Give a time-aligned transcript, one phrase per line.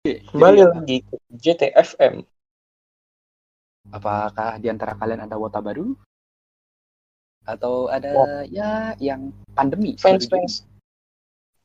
[0.00, 2.24] Kembali lagi ke JTFM.
[3.92, 5.92] Apakah di antara kalian ada wota baru?
[7.44, 8.40] Atau ada Wah.
[8.48, 10.00] ya yang pandemi?
[10.00, 10.64] Fans fans.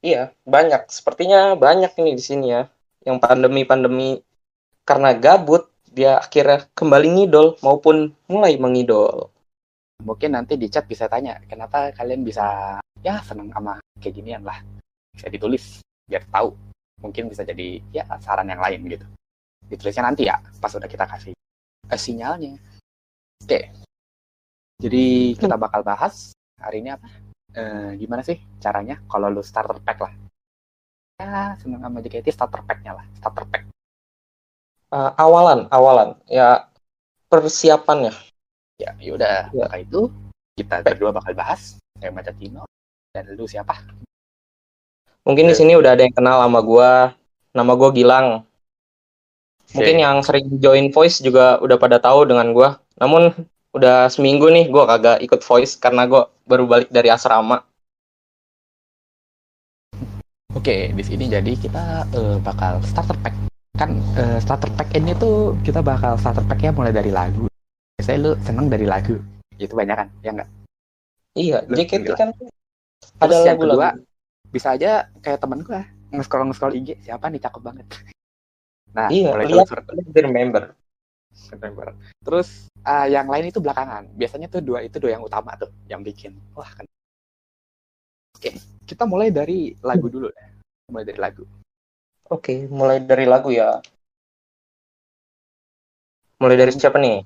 [0.04, 0.92] Iya, banyak.
[0.92, 2.68] Sepertinya banyak ini di sini ya.
[3.08, 4.20] Yang pandemi-pandemi
[4.83, 9.31] karena gabut dia akhirnya kembali ngidol maupun mulai mengidol.
[10.04, 14.60] Mungkin nanti di chat bisa tanya, kenapa kalian bisa ya seneng sama kayak ginian lah.
[15.15, 16.74] Bisa ditulis biar tahu.
[17.02, 19.05] Mungkin bisa jadi ya saran yang lain gitu.
[19.66, 21.34] Ditulisnya nanti ya, pas udah kita kasih
[21.91, 22.55] eh, sinyalnya.
[23.44, 23.72] Oke.
[24.80, 27.08] Jadi kita bakal bahas hari ini apa?
[27.55, 30.13] Eh, gimana sih caranya kalau lu starter pack lah?
[31.16, 33.64] Ya, seneng sama JKT starter pack-nya lah, starter pack.
[34.91, 36.20] Uh, awalan, awalan.
[36.27, 36.67] Ya
[37.31, 38.12] persiapannya.
[38.75, 39.66] Ya, yaudah, Ya.
[39.72, 40.12] maka itu
[40.59, 41.80] kita berdua bakal bahas.
[41.95, 42.67] Saya Maca Tino
[43.16, 43.80] dan lu siapa?
[45.25, 45.59] Mungkin di Ya.
[45.59, 47.17] sini udah ada yang kenal sama gua.
[47.52, 48.27] Nama gua Gilang.
[49.73, 50.03] Mungkin Oke.
[50.05, 52.77] yang sering join voice juga udah pada tahu dengan gua.
[53.02, 53.33] Namun
[53.75, 57.66] udah seminggu nih gua kagak ikut voice karena gua baru balik dari asrama.
[60.55, 63.35] Oke, di sini jadi kita eh, bakal starter pack.
[63.75, 67.50] Kan eh, starter pack ini tuh kita bakal starter packnya mulai dari lagu.
[68.00, 69.19] Biasanya lu seneng dari lagu.
[69.57, 70.07] Itu banyak kan?
[70.23, 70.50] Ya enggak?
[71.35, 73.80] Iya, Lu JKT kan Terus ada yang lagu-lagu.
[73.83, 73.89] kedua,
[74.51, 77.88] bisa aja kayak temen gua nge-scroll nge-scroll IG, siapa nih cakep banget.
[78.95, 79.79] Nah, Iya, mulai telusur.
[80.15, 80.63] remember.
[81.35, 81.91] September.
[82.23, 84.07] Terus ah, yang lain itu belakangan.
[84.16, 86.39] Biasanya tuh dua itu dua yang utama tuh yang bikin.
[86.55, 86.88] Wah kan.
[88.39, 88.55] Oke,
[88.88, 90.47] kita mulai dari lagu dulu deh.
[90.88, 91.43] Mulai dari lagu.
[92.31, 93.83] Oke, mulai dari lagu ya.
[96.39, 97.23] Mulai dari siapa nih?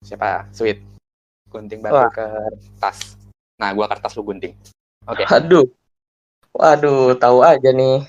[0.00, 0.48] Siapa?
[0.52, 0.80] Sweet.
[1.52, 2.08] Gunting batu Wah.
[2.12, 3.16] kertas.
[3.60, 4.52] Nah, gua kertas lu gunting.
[5.08, 5.24] Oke.
[5.28, 5.68] Aduh.
[6.56, 8.08] Waduh, tahu aja nih.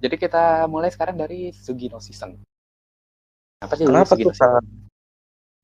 [0.00, 2.32] Jadi kita mulai sekarang dari Sugino Season.
[3.60, 4.36] Apa sih Kenapa Sugino tuh?
[4.40, 4.64] Season?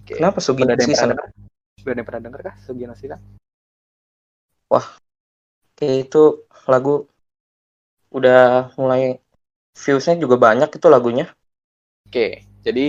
[0.05, 0.15] Oke.
[0.21, 1.17] Kenapa Sugino Season?
[1.17, 1.29] pernah denger?
[1.81, 3.21] Udah ada yang pernah denger kah Sugino Season?
[4.69, 7.09] Oke, itu lagu
[8.12, 9.17] udah mulai
[9.73, 11.33] viewsnya juga banyak itu lagunya.
[12.05, 12.89] Oke, jadi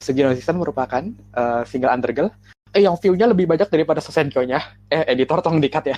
[0.00, 2.32] Sugino Season merupakan eh, single Undergirl
[2.74, 4.58] eh yang view-nya lebih banyak daripada Sosenkyo-nya.
[4.90, 5.96] Eh, editor tolong dikat ya.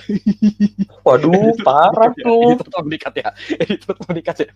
[1.07, 2.53] Waduh, parah tuh.
[2.53, 3.29] editor tolong dikat ya.
[3.57, 4.51] Editor tolong dikat ya.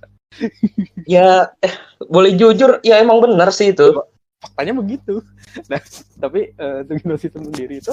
[1.10, 1.30] Ya,
[1.66, 1.74] eh,
[2.06, 3.90] boleh jujur, ya emang benar sih itu.
[4.38, 5.20] Faktanya begitu.
[5.68, 5.84] Nah,
[6.16, 7.92] tapi eh, Sugino Season sendiri itu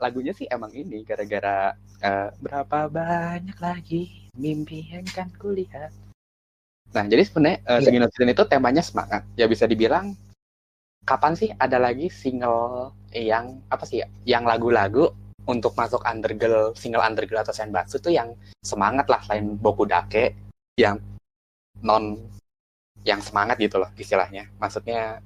[0.00, 4.08] lagunya sih emang ini gara-gara eh, berapa banyak lagi
[4.40, 5.92] mimpi yang kan kulihat.
[6.96, 7.84] Nah, jadi sebenarnya eh, Iya.
[7.84, 9.28] Sugino Season itu temanya semangat.
[9.36, 10.16] Ya bisa dibilang
[11.02, 14.08] kapan sih ada lagi single yang apa sih ya?
[14.26, 15.04] Yang lagu-lagu
[15.46, 18.30] untuk masuk undergirl, single undergirl atau senbatsu tuh yang
[18.62, 20.34] semangat lah selain Boku Dake
[20.78, 21.02] yang
[21.82, 22.14] non
[23.02, 24.46] yang semangat gitu loh istilahnya.
[24.62, 25.18] Maksudnya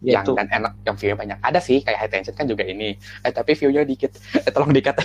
[0.00, 2.94] yang Yaitu, dan enak yang view banyak ada sih kayak high tension kan juga ini
[3.26, 4.14] eh tapi view-nya dikit
[4.46, 5.02] eh tolong dikat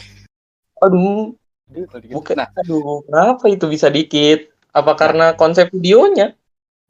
[0.78, 1.34] aduh,
[1.74, 2.14] Aduh, tolong dikit.
[2.14, 2.38] bukan.
[2.38, 4.54] nah Aduh, kenapa itu bisa dikit?
[4.74, 6.38] Apa karena konsep videonya?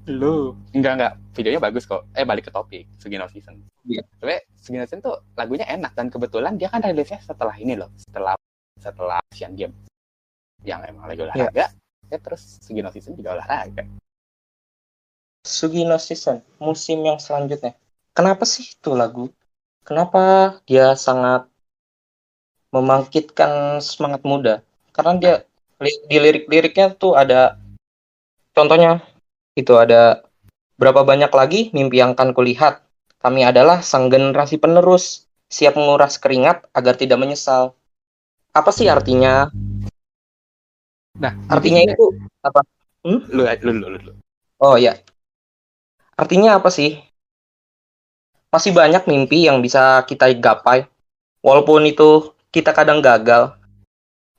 [0.08, 0.58] Lu.
[0.75, 1.14] Enggak enggak.
[1.36, 2.08] Videonya bagus kok.
[2.16, 2.86] Eh balik ke topik.
[3.00, 3.56] Sugino Season.
[3.88, 4.03] Iya.
[4.19, 5.96] tapi Sugino Season tuh lagunya enak.
[5.96, 7.90] Dan kebetulan dia kan rilisnya setelah ini loh.
[7.96, 8.36] Setelah
[8.80, 9.74] setelah Asian Game.
[10.63, 11.66] Yang emang lagi olahraga.
[12.12, 13.88] Ya terus Sugino Season juga olahraga.
[15.44, 17.75] Sugino Season, musim yang selanjutnya.
[18.16, 19.28] Kenapa sih itu lagu?
[19.84, 21.52] Kenapa dia sangat
[22.72, 24.63] membangkitkan semangat muda?
[24.96, 25.36] Karena dia
[25.84, 27.59] di lirik-liriknya tuh ada
[28.56, 29.03] contohnya
[29.53, 30.25] itu ada
[30.78, 32.81] berapa banyak lagi mimpi yang akan kulihat.
[33.24, 37.78] Kami adalah sang generasi penerus, siap menguras keringat agar tidak menyesal.
[38.52, 39.47] Apa sih artinya?
[41.13, 42.09] nah Artinya itu
[42.42, 42.66] apa?
[43.06, 44.12] lu lu lu lu, lu.
[44.59, 44.97] Oh ya.
[46.18, 47.00] Artinya apa sih?
[48.53, 50.86] Masih banyak mimpi yang bisa kita gapai.
[51.42, 53.58] Walaupun itu kita kadang gagal.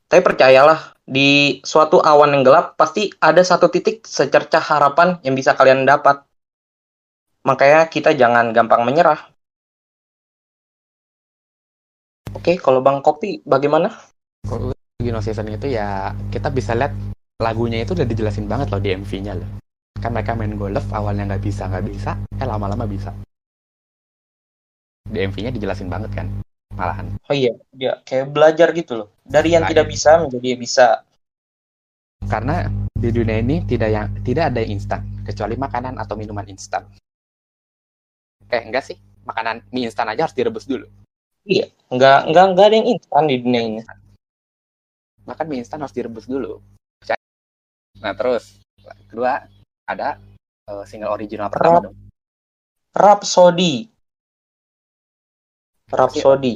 [0.06, 5.53] Tapi percayalah, di suatu awan yang gelap pasti ada satu titik secercah harapan yang bisa
[5.53, 6.25] kalian dapat.
[7.45, 9.21] Makanya kita jangan gampang menyerah.
[12.34, 13.92] Oke, kalau Bang Kopi bagaimana?
[14.45, 16.92] kalau Sugino Season itu ya kita bisa lihat
[17.41, 19.48] lagunya itu udah dijelasin banget loh di MV-nya loh
[19.98, 23.10] kan mereka main golf awalnya nggak bisa nggak bisa eh lama-lama bisa
[25.09, 26.28] di MV-nya dijelasin banget kan
[26.76, 29.09] malahan Oh iya, dia kayak belajar gitu loh.
[29.24, 30.86] Dari yang Nah, tidak bisa menjadi bisa.
[32.24, 36.88] karena di dunia ini tidak yang tidak ada yang instan kecuali makanan atau minuman instan
[38.48, 40.88] eh enggak sih makanan mie instan aja harus direbus dulu
[41.44, 43.80] Iya, nggak nggak nggak ada yang instan di dunia ini.
[45.28, 46.65] makan mie instan harus direbus dulu
[48.00, 48.56] nah terus
[49.09, 49.44] kedua
[49.84, 50.16] ada
[50.68, 51.97] uh, single original pertama Rap, dong.
[52.97, 53.88] Rhapsody.
[55.94, 56.54] Rhapsody.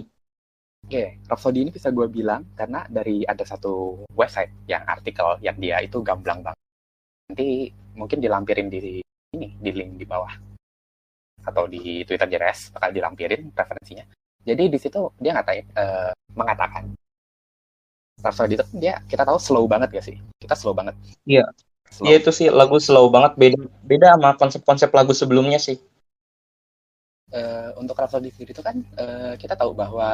[0.87, 5.79] Oke, Rhapsody ini bisa gue bilang karena dari ada satu website yang artikel yang dia
[5.83, 6.61] itu gamblang banget.
[7.31, 9.03] Nanti mungkin dilampirin di
[9.37, 10.33] ini di link di bawah
[11.45, 14.05] atau di Twitter JRS bakal dilampirin referensinya.
[14.43, 16.95] Jadi di situ dia ngatain uh, mengatakan
[18.19, 20.17] Rhapsody itu dia kita tahu slow banget ya sih.
[20.43, 20.99] Kita slow banget.
[21.23, 21.47] Iya.
[21.89, 22.05] Slow.
[22.05, 25.79] Iya itu sih lagu slow banget beda beda sama konsep-konsep lagu sebelumnya sih.
[27.29, 30.09] Uh, untuk Rhapsody sendiri itu kan uh, kita tahu bahwa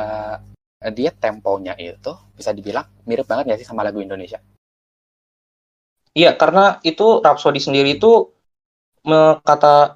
[0.82, 4.42] uh, dia temponya itu bisa dibilang mirip banget ya sih sama lagu Indonesia.
[6.10, 8.34] Iya, karena itu Rhapsody sendiri itu
[9.06, 9.94] me- kata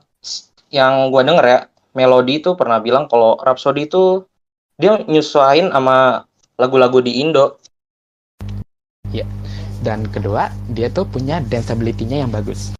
[0.70, 1.60] yang gua denger ya,
[1.90, 4.22] Melody itu pernah bilang kalau Rhapsody itu
[4.78, 6.22] dia nyesuaiin sama
[6.54, 7.58] lagu-lagu di Indo.
[9.78, 12.77] Dan kedua, dia tuh punya danceability-nya yang bagus.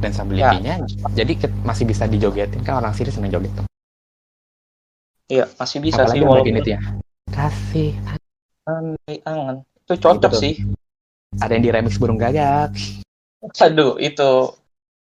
[0.00, 0.74] Danceability-nya,
[1.12, 3.66] jadi ke- masih bisa dijogetin kan orang sini seneng joget tuh.
[5.30, 6.80] Iya, masih bisa Apalagi sih walaupun itu ya.
[7.30, 7.92] Kasih.
[8.66, 9.56] andai angan.
[9.86, 10.42] Itu cocok Betul.
[10.42, 10.54] sih.
[11.38, 12.74] Ada yang di remix burung gagak.
[13.62, 14.30] Aduh, itu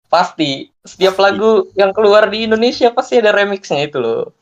[0.09, 4.33] pasti setiap lagu yang keluar di Indonesia pasti ada remixnya itu loh.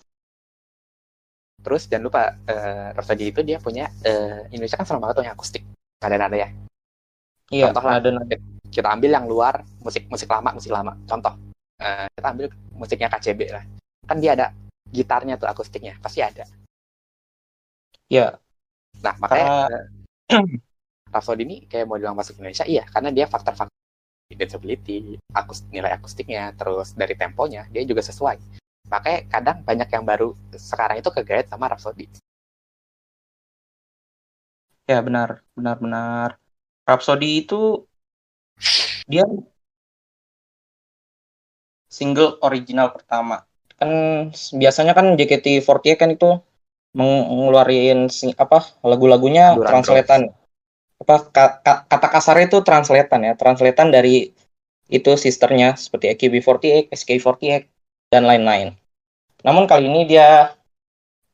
[1.63, 5.35] Terus jangan lupa, uh, Rhapsody itu dia punya, eh, Indonesia kan serem banget tuh yang
[5.35, 5.63] akustik.
[6.03, 6.49] Nada-nada ya.
[7.47, 8.03] Iya, Contoh lah.
[8.73, 10.97] Kita ambil yang luar, musik musik lama, musik lama.
[11.05, 11.37] Contoh,
[11.77, 13.63] eh, kita ambil musiknya KCB lah.
[14.09, 14.49] Kan dia ada
[14.89, 16.49] gitarnya tuh akustiknya, pasti ada.
[18.09, 18.43] Iya,
[19.01, 19.49] Nah, makanya
[20.29, 20.43] eh,
[21.09, 23.73] Rhapsody ini kayak mau bilang masuk Indonesia, iya, karena dia faktor-faktor
[24.33, 28.37] danceability, akus, nilai akustiknya, terus dari temponya, dia juga sesuai.
[28.89, 32.09] Makanya kadang banyak yang baru sekarang itu kegait sama Rhapsody.
[34.83, 36.29] ya benar, benar, benar.
[36.83, 37.87] Rhapsody itu
[39.07, 39.23] dia
[41.89, 43.45] single original pertama.
[43.77, 43.91] Kan
[44.61, 46.29] biasanya kan JKT48 kan itu
[46.97, 50.33] meng- ngeluarin sing- apa lagu-lagunya translatean.
[51.01, 54.31] Apa ka- ka- kata kasarnya itu translatean ya, translatean dari
[54.91, 57.67] itu sisternya seperti AKB48, SK48
[58.13, 58.77] dan lain-lain.
[59.43, 60.53] Namun kali ini dia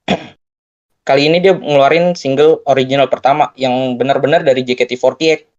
[1.10, 5.58] kali ini dia ngeluarin single original pertama yang benar-benar dari JKT48.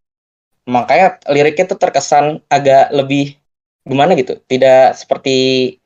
[0.68, 3.36] Makanya liriknya tuh terkesan agak lebih
[3.86, 5.76] gimana gitu, tidak seperti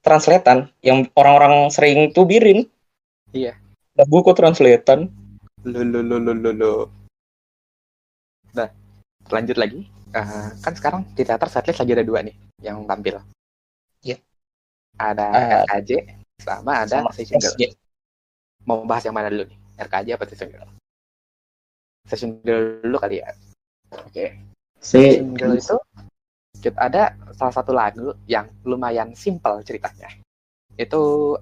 [0.00, 2.64] translatean yang orang-orang sering tubirin.
[3.34, 3.58] Iya.
[3.98, 5.12] Lagu kok translatean?
[5.66, 6.72] Lo, lo, lo, lo, lo, lo.
[8.54, 8.70] Nah,
[9.28, 9.84] lanjut lagi.
[10.16, 12.32] Eh, kan sekarang di teater setlist lagi ada dua nih
[12.64, 13.20] yang tampil.
[14.00, 14.16] Iya.
[14.96, 15.44] Ada Ah.
[15.68, 15.90] RKJ
[16.40, 17.52] sama ada Sama Session Girl.
[17.52, 17.62] SJ.
[18.64, 19.58] Mau bahas yang mana dulu nih?
[19.76, 20.70] RKJ apa Session Girl?
[22.08, 23.28] Session Girl dulu kali ya.
[23.92, 24.38] Oke.
[24.80, 25.76] Session Girl itu
[26.62, 30.10] kita ada salah satu lagu yang lumayan simpel ceritanya.
[30.74, 31.34] Itu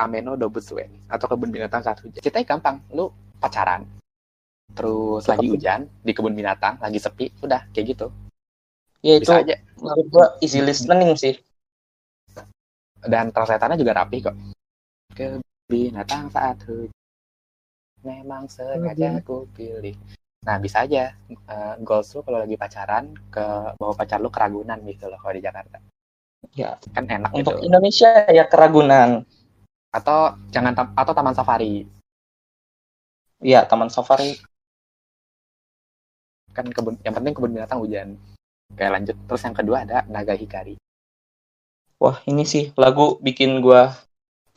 [0.00, 2.22] Ameno Dobutsuen atau kebun binatang saat hujan.
[2.24, 3.84] Ceritanya gampang, lu pacaran,
[4.72, 8.06] terus lagi hujan di kebun binatang, lagi sepi, udah kayak gitu.
[9.00, 9.56] Ya itu Bisa aja.
[9.80, 11.36] menurut gua easy listening sih.
[13.00, 14.36] Dan translatannya juga rapi kok.
[15.16, 16.92] Ke binatang saat hujan.
[18.00, 19.96] Memang sengaja aku pilih.
[20.40, 23.44] Nah, bisa aja eh, goals lu kalau lagi pacaran ke
[23.76, 25.76] bawa pacar lu ke Ragunan gitu loh kalau di Jakarta.
[26.56, 27.68] Ya, Kan enak untuk gitu.
[27.68, 29.28] Indonesia ya keragunan.
[29.92, 31.84] Atau jangan tam- atau taman safari.
[33.40, 34.36] Ya, Taman Safari.
[36.56, 38.08] Kan kebun yang penting kebun binatang hujan.
[38.76, 39.16] Kayak lanjut.
[39.28, 40.76] Terus yang kedua ada Naga Hikari.
[42.00, 43.92] Wah, ini sih lagu bikin gua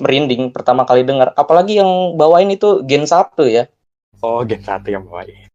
[0.04, 1.32] merinding pertama kali dengar.
[1.38, 3.64] Apalagi yang bawain itu Gen 1 ya.
[4.26, 5.53] Oh, Gen 1 yang bawain.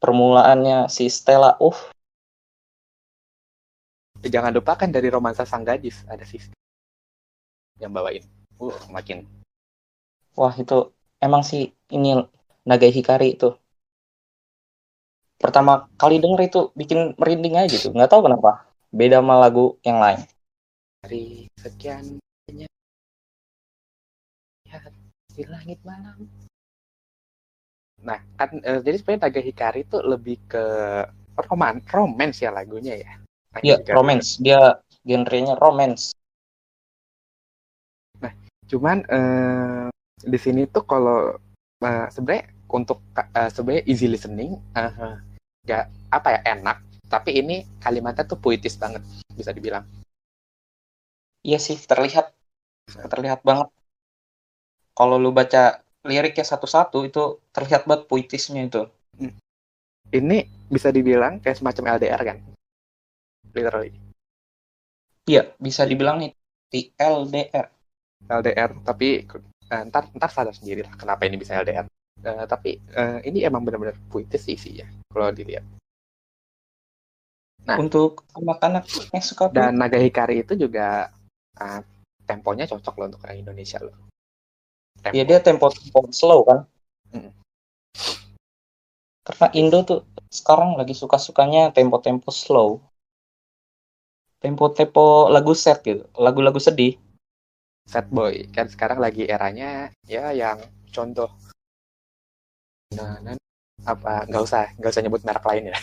[0.00, 1.60] Permulaannya si Stella.
[1.60, 1.76] Uh,
[4.24, 6.40] Jangan lupa kan dari romansa sang gadis ada si
[7.76, 8.24] yang bawain.
[8.56, 9.28] Uh, makin
[10.38, 10.90] wah itu
[11.22, 12.18] emang sih ini
[12.66, 13.54] Naga Hikari itu.
[15.36, 17.92] Pertama kali denger itu bikin merinding aja gitu.
[17.92, 18.64] Nggak tahu kenapa.
[18.88, 20.20] Beda sama lagu yang lain.
[21.04, 22.16] dari sekian
[22.48, 22.70] banyak
[24.64, 24.88] lihat
[25.36, 26.24] di langit malam.
[28.04, 30.64] Nah, kan eh, jadi sebenarnya Naga Hikari itu lebih ke
[31.48, 33.12] roman, romance ya lagunya ya.
[33.64, 34.38] Iya, romance.
[34.38, 36.12] Dia genrenya romance.
[38.68, 39.88] Cuman eh,
[40.24, 41.36] di sini tuh kalau
[41.84, 45.16] eh, sebenarnya untuk eh, sebenarnya easy listening, eh,
[45.64, 46.76] nggak apa ya enak.
[47.08, 49.84] Tapi ini kalimatnya tuh puitis banget bisa dibilang.
[51.44, 52.32] Iya sih, terlihat
[53.12, 53.68] terlihat banget.
[54.96, 58.82] Kalau lu baca liriknya satu-satu itu terlihat banget puitisnya itu.
[60.12, 62.38] Ini bisa dibilang kayak semacam LDR kan.
[63.54, 63.94] literally.
[65.30, 66.34] Iya, bisa dibilang nih
[66.68, 67.66] di LDR.
[68.26, 69.22] LDR, tapi
[69.70, 71.86] eh, ntar ntar sadar sendiri lah kenapa ini bisa LDR.
[72.24, 75.64] Eh, tapi eh, ini emang benar-benar puitis sih isinya kalau dilihat.
[77.64, 77.80] Nah.
[77.80, 78.84] Untuk anak-anak
[79.14, 81.08] yang suka Dan Naga Hikari itu juga
[81.56, 81.80] eh,
[82.26, 83.96] temponya cocok loh untuk orang Indonesia loh.
[85.04, 85.12] Tempo.
[85.12, 86.58] Iya dia tempo tempo slow kan.
[87.12, 87.30] Mm.
[89.24, 90.00] Karena Indo tuh
[90.32, 92.80] sekarang lagi suka-sukanya tempo-tempo slow.
[94.40, 96.96] Tempo-tempo lagu set gitu, lagu-lagu sedih.
[97.84, 100.56] Sad boy kan sekarang lagi eranya ya yang
[100.88, 101.28] contoh
[102.96, 103.36] nah, nah
[103.84, 105.76] apa nggak usah nggak usah nyebut merek lain ya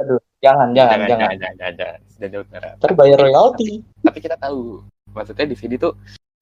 [0.00, 1.08] Aduh, jangan, jangan, jangan.
[1.12, 1.98] jangan jangan jangan, jangan.
[2.16, 3.70] Jangan nyebut merek Ntar bayar royalti.
[4.00, 4.60] tapi kita tahu
[5.12, 5.92] maksudnya di sini tuh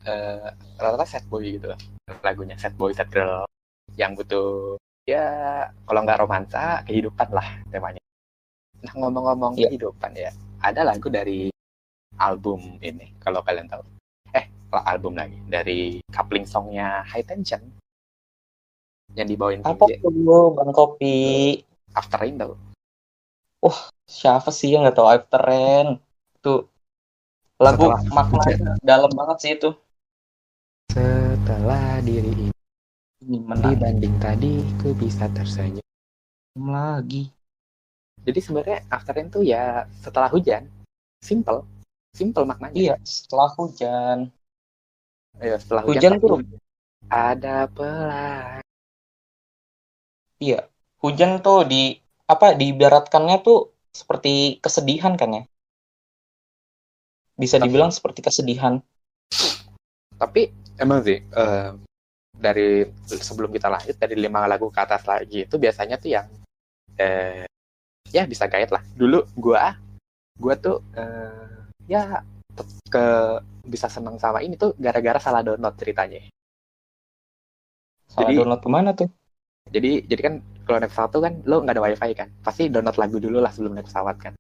[0.06, 0.46] eh,
[0.78, 1.72] rata-rata sad boy gitu
[2.22, 3.48] lagunya sad boy sad girl
[3.96, 4.76] yang butuh
[5.08, 8.02] ya kalau nggak romansa kehidupan lah temanya
[8.84, 9.72] nah ngomong-ngomong Iya.
[9.72, 10.30] kehidupan ya
[10.62, 11.50] ada lagu dari
[12.18, 13.82] album ini kalau kalian tahu
[14.36, 14.46] eh
[14.86, 17.62] album lagi dari coupling songnya High Tension
[19.16, 21.56] yang dibawain Apa tuh Bang Kopi?
[21.96, 22.54] After Rain tau
[24.08, 26.00] Siapa sih yang nggak tahu After Rain?
[26.44, 26.68] Tuh
[27.58, 29.74] lagu maknanya dalam banget sih itu.
[30.88, 32.50] Setelah diri
[33.22, 35.84] ini menang dibanding tadi ku bisa tersenyum
[36.56, 37.28] lagi.
[38.24, 40.66] Jadi sebenarnya after rain tuh ya setelah hujan.
[41.22, 41.64] Simple.
[42.16, 42.76] Simple maknanya.
[42.76, 44.32] Iya, setelah hujan.
[45.38, 46.56] Ya, setelah Hujan hujan, tuh pasti
[47.06, 48.60] ada pelan.
[50.42, 50.66] Iya,
[50.98, 51.94] hujan tuh di
[52.26, 55.44] apa diibaratkannya tuh seperti kesedihan kan ya?
[57.38, 58.82] Bisa dibilang seperti kesedihan.
[60.18, 61.70] Tapi emang sih eh,
[62.34, 66.26] dari sebelum kita lanjut dari lima lagu ke atas lagi itu biasanya tuh yang
[66.98, 67.46] eh,
[68.10, 68.82] ya bisa gaet lah.
[68.98, 69.78] Dulu gua
[70.38, 71.54] gua tuh eh,
[71.86, 72.22] ya
[72.90, 73.06] ke
[73.68, 76.26] bisa seneng sama ini tuh gara-gara salah download ceritanya.
[78.08, 79.08] Salah Jadi- download ke mana tuh?
[79.68, 80.34] Jadi jadi kan
[80.64, 83.52] kalau naik pesawat tuh kan lo nggak ada wifi kan, pasti download lagu dulu lah
[83.52, 84.32] sebelum naik pesawat kan.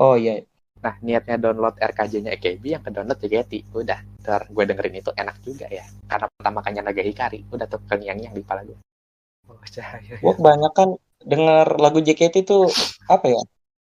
[0.00, 0.40] Oh iya,
[0.84, 3.72] Nah, niatnya download RKJ-nya EKB, yang ke download JKT.
[3.72, 5.84] Udah, ntar gue dengerin itu enak juga ya.
[6.04, 8.78] Karena pertama kalinya Naga Hikari, udah tuh kengiang-ngiang di kepala gue.
[9.46, 10.18] Oh, cahaya.
[10.18, 10.88] gua kebanyakan
[11.22, 12.66] denger lagu JKT tuh
[13.06, 13.40] apa ya?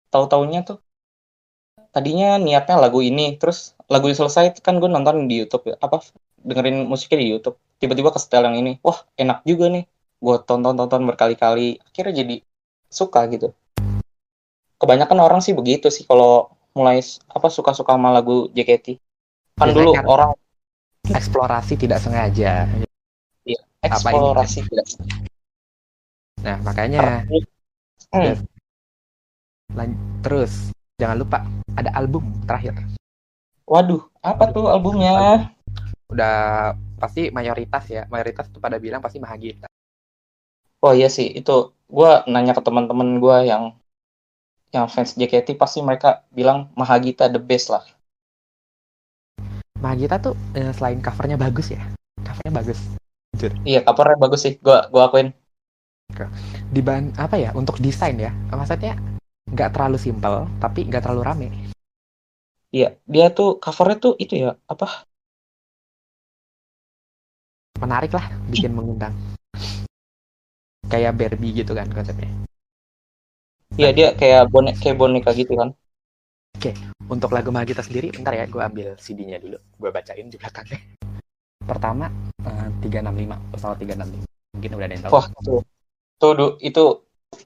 [0.08, 0.78] Tahu-taunya tuh
[1.92, 6.04] tadinya niatnya lagu ini, terus lagu selesai kan gue nonton di YouTube ya, apa
[6.42, 7.56] dengerin musiknya di YouTube.
[7.78, 9.84] Tiba-tiba ke setel yang ini, wah enak juga nih.
[10.18, 12.36] Gue tonton-tonton berkali-kali, akhirnya jadi
[12.90, 13.54] suka gitu.
[14.78, 19.02] Kebanyakan orang sih begitu sih kalau mulai apa suka-suka sama lagu JKT.
[19.58, 20.30] Kan Biasanya dulu kan- orang
[21.08, 22.68] Eksplorasi tidak sengaja.
[23.80, 24.86] eksplorasi tidak.
[26.44, 27.24] Nah, makanya
[28.08, 28.36] Hmm,
[30.22, 31.38] terus jangan lupa
[31.78, 32.74] ada album terakhir.
[33.68, 35.44] waduh, apa tuh albumnya?
[36.08, 39.68] Udah pasti mayoritas ya, mayoritas tuh pada bilang pasti Mahagita.
[40.80, 43.76] Oh iya sih, itu gua nanya ke teman-teman gua yang
[44.74, 47.84] yang fans JKT pasti mereka bilang Mahagita the best lah.
[49.78, 51.82] Mahagita tuh eh, selain covernya bagus ya,
[52.20, 52.78] covernya bagus.
[53.62, 54.54] Iya, covernya bagus sih.
[54.58, 55.30] Gua gua akuin.
[56.74, 58.98] Diban apa ya untuk desain ya, maksudnya
[59.48, 61.48] nggak terlalu simpel tapi nggak terlalu rame.
[62.74, 65.08] Iya, dia tuh covernya tuh itu ya, apa?
[67.78, 69.14] menarik lah bikin mengundang
[70.90, 72.28] kayak Barbie gitu kan konsepnya
[73.76, 75.70] Iya, dia kayak bonek kayak boneka gitu kan.
[77.08, 80.78] untuk lagu Mahagita sendiri bentar ya gue ambil CD-nya dulu gue bacain di belakangnya
[81.64, 82.12] pertama
[82.44, 85.60] eh, 365 pesawat 365 mungkin udah ada yang tahu Wah, tuh.
[86.18, 86.84] Tuh, du- itu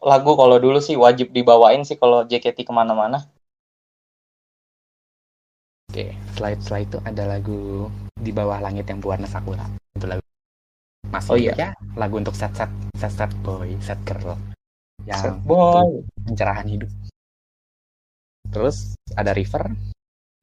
[0.03, 3.27] lagu kalau dulu sih wajib dibawain sih kalau JKT ke mana-mana.
[5.93, 7.61] oke setelah, setelah itu ada lagu
[8.17, 10.25] di bawah langit yang berwarna sakura itu lagu
[11.13, 11.53] masuk Oh, iya.
[11.53, 11.69] ya
[12.01, 14.39] lagu untuk set set set set boy set girl
[15.05, 16.03] yang boy.
[16.25, 16.91] pencerahan hidup
[18.53, 19.73] terus ada River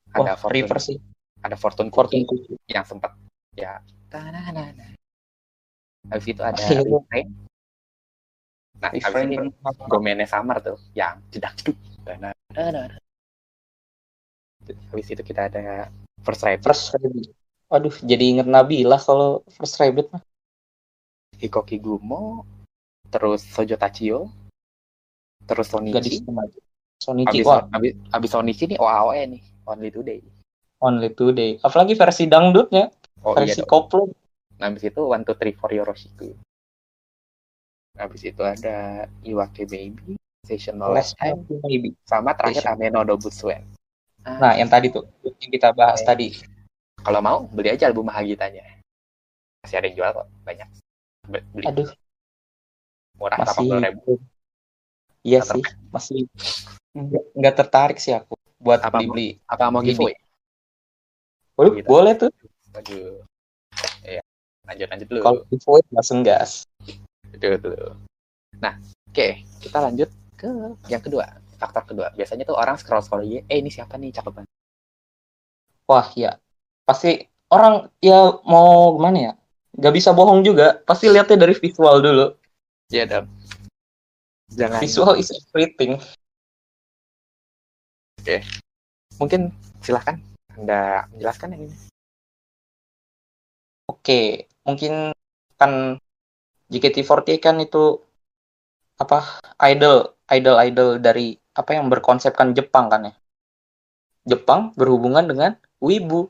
[0.09, 0.97] ada Wah, Fortune, River sih.
[1.39, 2.57] ada Fortune Fortune Cookie.
[2.65, 3.13] Yang sempat
[3.53, 3.77] ya
[4.09, 4.97] tananana.
[6.09, 6.97] Habis itu ada Iya, iya.
[6.97, 7.27] refrain.
[8.81, 9.47] Nah, habis Refrain ini.
[9.85, 11.77] Gomene Summer tuh yang jedak jeduk.
[12.01, 12.97] Tananana.
[14.89, 15.93] Habis itu kita ada
[16.25, 17.29] First Rabbit, First Rabbit.
[17.69, 20.25] Aduh, jadi inget Nabila kalau First Rabbit mah.
[21.37, 22.49] Hikoki Gumo,
[23.07, 24.33] terus Sojo Tachio,
[25.49, 26.27] terus Gadis Sonichi.
[26.29, 26.59] remaja.
[26.99, 30.19] Sonichi, Habis, wah, habis, habis Sonichi nih OAOE nih, Only Today.
[30.77, 31.51] Only Today.
[31.59, 32.91] Apalagi versi dangdutnya,
[33.25, 33.69] Oh iya versi dong.
[33.71, 34.03] koplo.
[34.59, 36.35] Nah, habis itu One Two Three for Yoroshiku.
[37.97, 40.15] Habis itu ada Iwake Baby,
[40.47, 41.95] Seasonal Last Time maybe.
[42.07, 42.75] sama terakhir Season.
[42.79, 43.63] Ameno Dobutsuen.
[44.23, 46.07] Nah, yang tadi tuh yang kita bahas Oke.
[46.07, 46.29] tadi.
[46.99, 48.83] kalau mau beli aja album Mahagitanya.
[49.63, 50.67] Masih ada yang jual kok, banyak.
[51.31, 51.89] Be- Beli Aduh,
[53.15, 54.11] murah masih 80 ribu.
[55.19, 56.19] Iya Nggak sih, masih
[56.95, 59.39] nggak nggak tertarik sih aku buat Apa beli-beli.
[59.47, 59.95] Apa mau Beli.
[59.95, 60.15] giveaway?
[61.59, 61.87] Waduh, Gitu.
[61.87, 62.31] boleh tuh.
[62.71, 63.19] Waduh.
[64.03, 64.21] Iya.
[64.67, 65.21] Lanjut lanjut dulu.
[65.23, 66.63] Kalau giveaway langsung gas.
[67.35, 67.99] Betul, betul.
[68.59, 68.79] Nah,
[69.11, 69.27] oke,
[69.59, 70.09] kita lanjut
[70.39, 70.47] ke
[70.87, 71.27] yang kedua.
[71.59, 72.07] Faktor kedua.
[72.15, 74.51] Biasanya tuh orang scroll scroll IG, eh ini siapa nih cakep banget.
[75.91, 76.39] Wah, ya.
[76.87, 77.19] Pasti
[77.51, 79.33] orang ya mau gimana ya?
[79.75, 80.79] Gak bisa bohong juga.
[80.87, 82.25] Pasti lihatnya dari visual dulu.
[82.89, 83.27] Iya dong.
[84.53, 86.01] Jangan Visual is everything.
[89.17, 89.49] mungkin
[89.81, 90.21] silahkan
[90.53, 91.75] Anda menjelaskan yang ini.
[93.89, 95.11] Oke, mungkin
[95.57, 95.97] kan
[96.69, 97.99] JKT48 kan itu
[99.01, 103.13] apa idol idol idol dari apa yang berkonsepkan Jepang kan ya.
[104.29, 105.51] Jepang berhubungan dengan
[105.81, 106.29] wibu.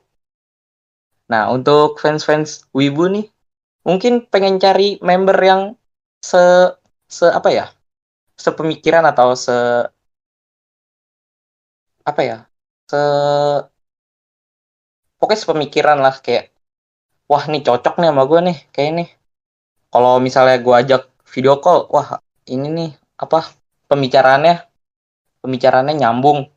[1.28, 3.26] Nah, untuk fans-fans wibu nih
[3.84, 5.62] mungkin pengen cari member yang
[6.24, 6.74] se
[7.06, 7.66] se apa ya?
[8.44, 9.56] Sepemikiran atau se
[12.08, 12.38] apa ya?
[12.90, 13.00] se
[15.20, 16.50] pokoknya sepemikiran lah kayak
[17.30, 19.04] wah nih cocok nih sama gue nih kayak ini.
[19.92, 22.18] Kalau misalnya gue ajak video call wah
[22.48, 23.52] ini nih apa
[23.86, 24.66] pembicaraannya
[25.44, 26.48] pembicaraannya nyambung.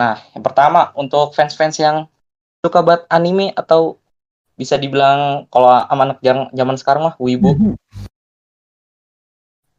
[0.00, 2.08] Nah yang pertama untuk fans-fans yang
[2.64, 4.02] suka banget anime atau
[4.54, 6.18] bisa dibilang kalau anak
[6.54, 7.76] zaman sekarang mah wibu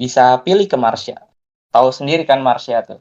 [0.04, 1.16] bisa pilih ke Marsha
[1.72, 3.00] tahu sendiri kan Marsha tuh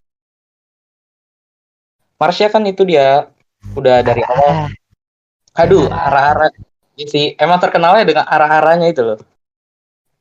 [2.23, 3.27] Marsha kan itu dia
[3.75, 4.71] udah dari awal
[5.53, 6.49] Aduh, arah-arah
[6.97, 9.19] sih, emang terkenalnya dengan arah-arahnya itu loh.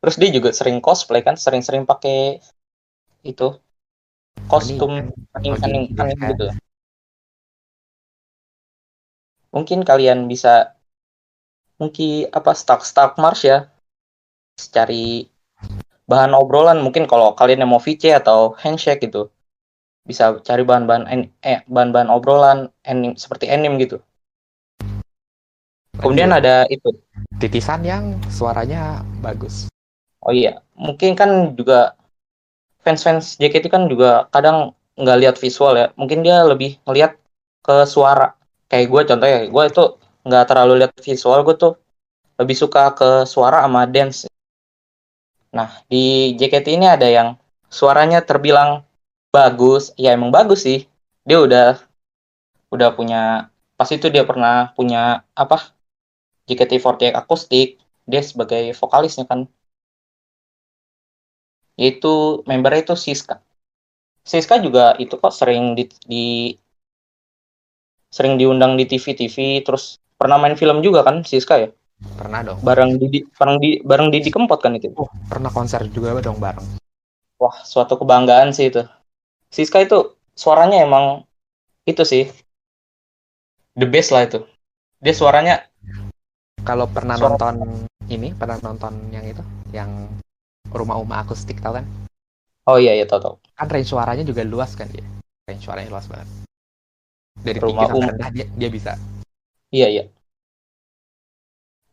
[0.03, 2.43] Terus dia juga sering cosplay kan, sering-sering pakai
[3.23, 3.55] itu
[4.51, 5.55] kostum anime,
[5.87, 6.03] gitu.
[6.35, 6.45] gitu.
[9.55, 10.75] Mungkin kalian bisa
[11.79, 13.71] mungkin apa stuck-stuck Mars ya.
[14.59, 15.31] Cari
[16.11, 19.31] bahan obrolan mungkin kalau kalian yang mau VC atau handshake gitu.
[20.03, 24.03] Bisa cari bahan-bahan an- eh bahan-bahan obrolan anime seperti anime gitu.
[26.03, 26.91] Kemudian ada itu
[27.39, 29.71] titisan yang suaranya bagus.
[30.19, 31.95] Oh iya, mungkin kan juga
[32.83, 35.87] fans-fans JKT kan juga kadang nggak lihat visual ya.
[35.95, 37.15] Mungkin dia lebih ngelihat
[37.63, 38.35] ke suara.
[38.67, 39.83] Kayak gue contohnya, gue itu
[40.27, 41.73] nggak terlalu lihat visual, gue tuh
[42.41, 44.25] lebih suka ke suara sama dance.
[45.57, 47.29] Nah, di JKT ini ada yang
[47.71, 48.83] suaranya terbilang
[49.35, 49.91] bagus.
[49.99, 50.87] Ya emang bagus sih.
[51.27, 51.67] Dia udah
[52.73, 53.21] udah punya
[53.77, 55.57] pas itu dia pernah punya apa?
[56.47, 57.67] JKT48 akustik.
[58.11, 59.39] Dia sebagai vokalisnya kan
[61.79, 63.35] yaitu membernya itu Siska.
[64.31, 66.55] Siska juga itu kok sering di, di-
[68.15, 69.83] sering diundang di TV-TV terus
[70.19, 71.69] pernah main film juga kan Siska ya
[72.01, 72.59] Pernah dong.
[72.65, 76.65] bareng Didi bareng di bareng Didi Kempot kan itu Oh, pernah konser juga dong bareng.
[77.41, 78.81] wah suatu kebanggaan sih itu
[79.53, 79.97] Siska itu
[80.37, 81.25] suaranya emang
[81.89, 82.23] itu sih
[83.77, 84.39] the best lah itu
[85.01, 85.55] dia suaranya
[86.61, 89.41] Kalau pernah Suara- nonton ini, pernah nonton yang itu,
[89.73, 89.89] yang
[90.69, 91.85] rumah Uma akustik tau kan?
[92.69, 95.01] oh iya iya tau tau Kan range suaranya juga luas kan dia.
[95.49, 96.29] Range suaranya luas banget.
[97.41, 98.93] Dari Rumah tinggi sampai rendah dia, dia bisa.
[99.73, 100.03] iya iya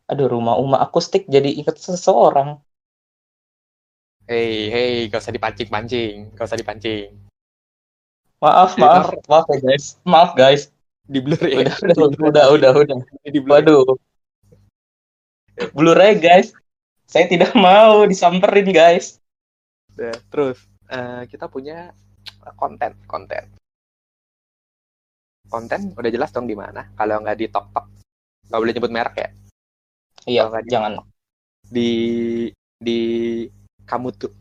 [0.09, 2.57] aduh rumah Uma akustik jadi inget seseorang
[4.29, 7.17] Hei, hei, gak usah dipancing-pancing, gak usah dipancing.
[8.37, 10.69] maaf maaf maaf ya guys maaf guys
[11.09, 11.65] Di blur ya.
[11.65, 13.57] udah udah udah udah udah Di blur.
[13.57, 13.97] Waduh.
[15.73, 16.53] Blu-ray guys.
[17.09, 19.17] Saya tidak mau disamperin guys.
[19.97, 20.61] Udah, Terus
[20.93, 21.89] eh, kita punya
[22.53, 23.49] konten, konten.
[25.49, 26.93] Konten udah jelas dong di mana.
[26.93, 27.85] Kalau nggak di tok tok,
[28.45, 29.29] nggak boleh nyebut merek ya.
[30.29, 30.93] Iya, di- jangan.
[31.75, 31.81] Di
[32.85, 32.97] di
[33.89, 34.31] kamu tuh,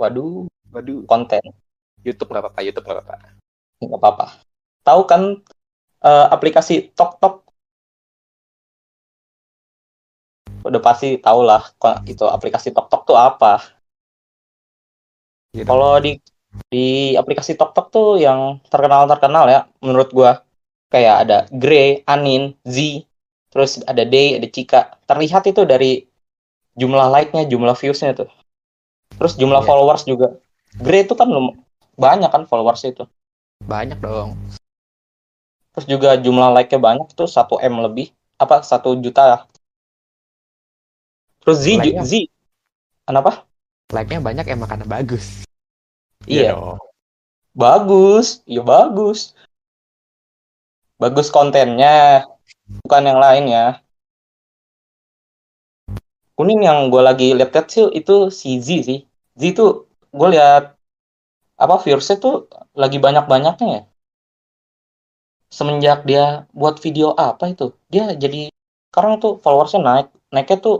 [0.00, 1.42] Waduh, waduh, konten.
[2.06, 3.16] YouTube nggak apa-apa, YouTube nggak apa-apa.
[3.82, 4.26] Nggak apa-apa.
[4.86, 5.22] Tahu kan
[6.08, 7.34] eh, aplikasi Tok Tok?
[10.68, 11.62] Udah pasti tahu lah
[12.12, 13.52] itu aplikasi Tok Tok tuh apa.
[15.54, 15.66] Gitu.
[15.68, 16.10] Kalau di
[16.72, 16.86] di
[17.20, 18.40] aplikasi Tok Tok tuh yang
[18.72, 20.30] terkenal-terkenal ya menurut gua
[20.92, 23.04] kayak ada Grey, Anin, Z,
[23.50, 25.00] terus ada Day, ada Cika.
[25.06, 26.04] Terlihat itu dari
[26.76, 28.30] jumlah like-nya, jumlah views-nya tuh.
[29.16, 29.68] Terus jumlah Iya.
[29.68, 30.36] followers juga.
[30.76, 31.56] Grey itu kan lum-
[31.96, 33.08] banyak kan followers itu.
[33.64, 34.36] Banyak dong.
[35.72, 38.12] Terus juga jumlah like-nya banyak tuh 1 M lebih.
[38.36, 39.40] Apa 1 juta lah.
[41.40, 42.02] Terus Z, Like-nya?
[42.04, 42.12] Z.
[43.08, 43.48] Kenapa?
[43.94, 45.46] Like-nya banyak emang karena bagus.
[46.26, 46.76] Iya, dong.
[47.56, 48.42] bagus.
[48.44, 49.32] Iya bagus.
[50.96, 52.24] Bagus kontennya,
[52.84, 53.66] bukan yang lain ya.
[56.36, 59.00] Kuning yang gue lagi lihat sih itu si Z sih.
[59.38, 60.76] Z itu gue lihat
[61.56, 63.82] apa viewersnya tuh lagi banyak-banyaknya ya.
[65.48, 68.50] Semenjak dia buat video apa itu, dia jadi
[68.90, 70.76] sekarang tuh followersnya naik, naiknya tuh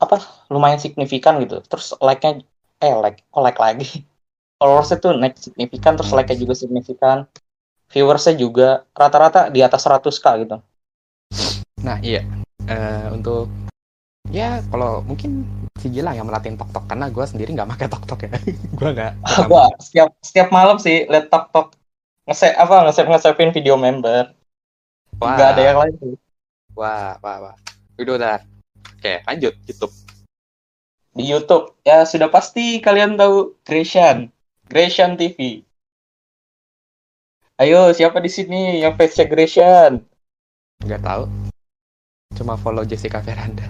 [0.00, 0.16] apa
[0.50, 1.62] lumayan signifikan gitu.
[1.70, 2.42] Terus like-nya
[2.82, 3.86] eh like, kok like lagi.
[4.58, 7.28] Followersnya tuh naik signifikan, terus like-nya juga signifikan.
[7.94, 10.58] Viewersnya juga rata-rata di atas 100k gitu.
[11.86, 12.26] Nah iya,
[12.64, 13.52] Eh, untuk
[14.32, 15.44] ya kalau mungkin
[15.76, 18.30] si Gilang yang melatih tok tok karena gue sendiri nggak pakai tok tok ya,
[18.80, 19.12] gue nggak.
[19.52, 21.68] Gua setiap setiap malam sih liat tok tok
[22.24, 24.32] nge apa nge-save nge video member.
[25.20, 26.14] Wah, Nggak ada yang lain sih.
[26.74, 27.54] wah, wah, wah.
[28.00, 28.36] Udah, udah.
[28.98, 29.94] Oke, lanjut YouTube.
[31.14, 34.32] Di YouTube ya sudah pasti kalian tahu Grecian.
[34.66, 35.62] Grecian TV.
[37.54, 40.02] Ayo, siapa di sini yang fansnya Grecian?
[40.82, 41.24] Nggak tahu.
[42.34, 43.62] Cuma follow Jessica Veranda.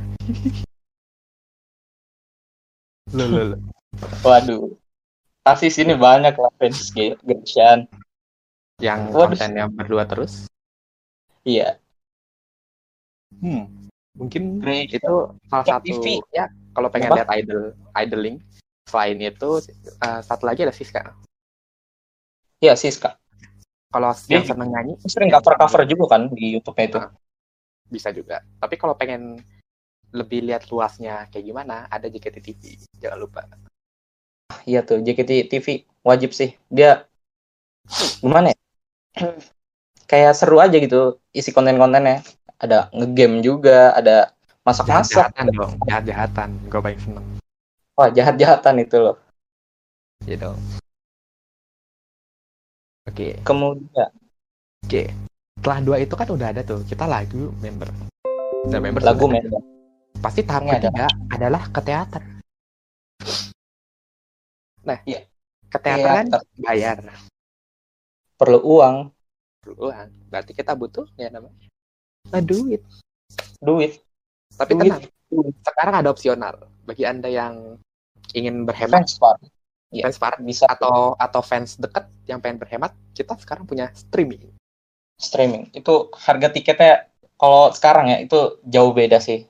[3.12, 3.56] Lo, lo, lo.
[4.24, 4.72] Waduh.
[5.44, 7.84] Pasti sini banyak lah fans Grecian.
[8.80, 9.36] Yang Waduh.
[9.36, 10.48] kontennya berdua terus.
[11.44, 11.76] Iya.
[13.36, 13.68] Hmm.
[14.16, 14.96] Mungkin Grecian.
[14.96, 15.14] itu
[15.52, 16.24] salah satu TV.
[16.32, 17.16] ya kalau pengen Apa?
[17.20, 17.62] lihat idol
[18.00, 18.36] idling
[18.88, 19.60] selain itu
[20.00, 21.12] eh, satu lagi ada Siska
[22.64, 23.20] Iya, Siska.
[23.94, 26.98] Kalau Dia yang seneng nyanyi Sering cover-cover juga kan di YouTube-nya itu.
[26.98, 27.14] Ah.
[27.86, 29.38] bisa juga tapi kalau pengen
[30.10, 32.62] lebih lihat luasnya kayak gimana ada JKT TV
[32.98, 33.46] jangan lupa
[34.66, 35.66] Iya tuh, JKT TV
[36.04, 36.56] wajib sih.
[36.68, 37.08] Dia
[38.20, 38.58] gimana ya?
[40.10, 42.20] Kayak seru aja gitu isi konten-kontennya.
[42.60, 45.28] Ada ngegame juga, ada masak-masak.
[45.28, 47.24] jahat-jahatan dong jahat-jahatan gue paling seneng
[47.94, 49.16] Wah, jahat-jahatan itu loh.
[50.24, 50.50] gitu
[53.08, 53.28] oke.
[53.42, 54.10] Kemudian
[54.84, 55.02] oke.
[55.58, 57.88] Setelah dua itu kan udah ada tuh kita lagu member.
[58.68, 59.40] Dan member lagu ada.
[59.40, 59.60] member.
[60.20, 60.78] pasti tahap Ini ada.
[60.88, 62.22] ketiga adalah ke teater.
[64.84, 65.20] Nah Iya.
[65.68, 66.26] ke teater kan
[66.60, 66.96] bayar.
[68.34, 68.96] Perlu uang,
[69.60, 70.08] perlu uang.
[70.32, 71.68] Berarti kita butuh ya namanya.
[72.32, 72.80] Nah, duit.
[73.60, 74.00] Duit.
[74.54, 74.80] tapi Duit.
[74.86, 75.02] tenang.
[75.66, 76.54] Sekarang ada opsional.
[76.86, 77.76] Bagi anda yang
[78.32, 79.02] ingin berhemat.
[79.06, 79.18] Fans
[79.94, 80.10] Iya.
[80.10, 84.50] fans parah bisa atau atau fans deket yang pengen berhemat kita sekarang punya streaming
[85.14, 85.70] streaming.
[85.70, 87.06] Itu harga tiketnya
[87.38, 89.46] kalau sekarang ya itu jauh beda sih.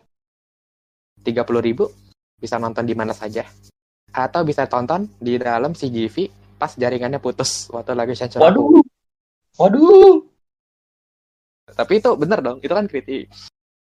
[1.24, 1.88] tiga puluh ribu
[2.37, 3.48] bisa nonton di mana saja
[4.12, 6.28] atau bisa tonton di dalam CGV
[6.61, 8.85] pas jaringannya putus waktu lagi sensor Waduh.
[9.57, 10.20] Waduh.
[11.72, 13.33] tapi itu bener dong itu kan kritik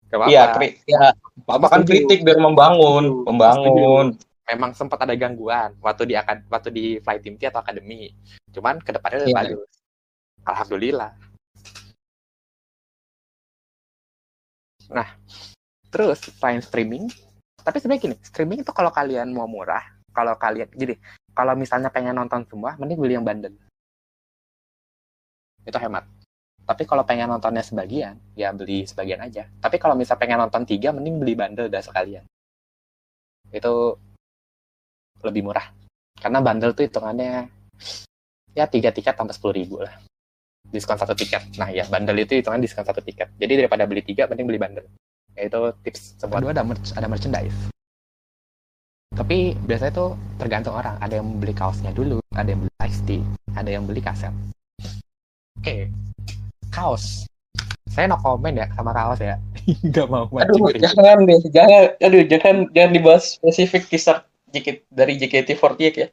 [0.08, 0.32] Gak apa-apa.
[0.32, 1.04] Iya, kri- ya,
[1.52, 4.16] apa kan kritik biar membangun, membangun.
[4.48, 8.16] Memang sempat ada gangguan waktu di akad waktu di flight team atau akademi.
[8.56, 9.42] Cuman ke depannya lebih Iya.
[9.44, 9.70] bagus.
[10.48, 11.12] Alhamdulillah.
[14.88, 15.08] Nah
[15.92, 17.12] terus selain streaming
[17.64, 19.84] tapi sebenarnya gini streaming itu kalau kalian mau murah
[20.16, 20.96] kalau kalian jadi
[21.36, 23.54] kalau misalnya pengen nonton semua mending beli yang bundle.
[25.68, 26.08] Itu hemat.
[26.68, 29.48] Tapi kalau pengen nontonnya sebagian ya beli sebagian aja.
[29.60, 32.24] Tapi kalau misalnya pengen nonton tiga mending beli bundle dah sekalian.
[33.52, 33.96] Itu
[35.24, 35.66] lebih murah.
[36.18, 37.46] Karena bundle tuh hitungannya
[38.58, 39.94] ya tiga tiket tambah sepuluh ribu lah.
[40.68, 41.58] Diskon satu tiket.
[41.62, 43.32] Nah ya bundle itu hitungan diskon satu tiket.
[43.38, 44.88] Jadi daripada beli tiga mending beli bundle.
[45.38, 46.42] Ya, itu tips semua.
[46.42, 47.58] Kedua ada merch ada merchandise.
[49.14, 50.10] Tapi biasanya tuh
[50.42, 50.98] tergantung orang.
[51.00, 53.22] Ada yang beli kaosnya dulu ada yang beli ice tea
[53.58, 54.34] ada yang beli kaset.
[55.58, 55.90] Oke
[56.70, 57.26] kaos.
[57.90, 59.42] Saya no komen ya sama kaos ya.
[59.90, 61.84] Nggak mau Aduh, jangan deh, jangan.
[61.98, 64.22] Aduh, jangan jangan dibahas spesifik kisah
[64.54, 66.10] JKT dari JKT48 ya.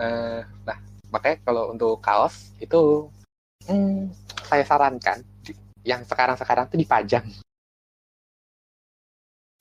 [0.00, 0.78] Eh, nah,
[1.12, 3.12] makanya kalau untuk kaos itu
[3.68, 4.08] hmm,
[4.48, 7.24] saya sarankan di- yang sekarang-sekarang tuh dipajang.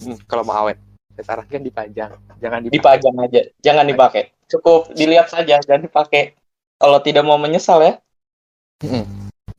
[0.01, 0.79] Hmm, kalau mau awet,
[1.19, 2.79] saya sarankan dipajang, jangan dipakai.
[2.79, 4.23] Dipajang aja, jangan dipakai.
[4.47, 6.33] Cukup dilihat saja, jangan dipakai.
[6.79, 7.93] Kalau tidak mau menyesal ya.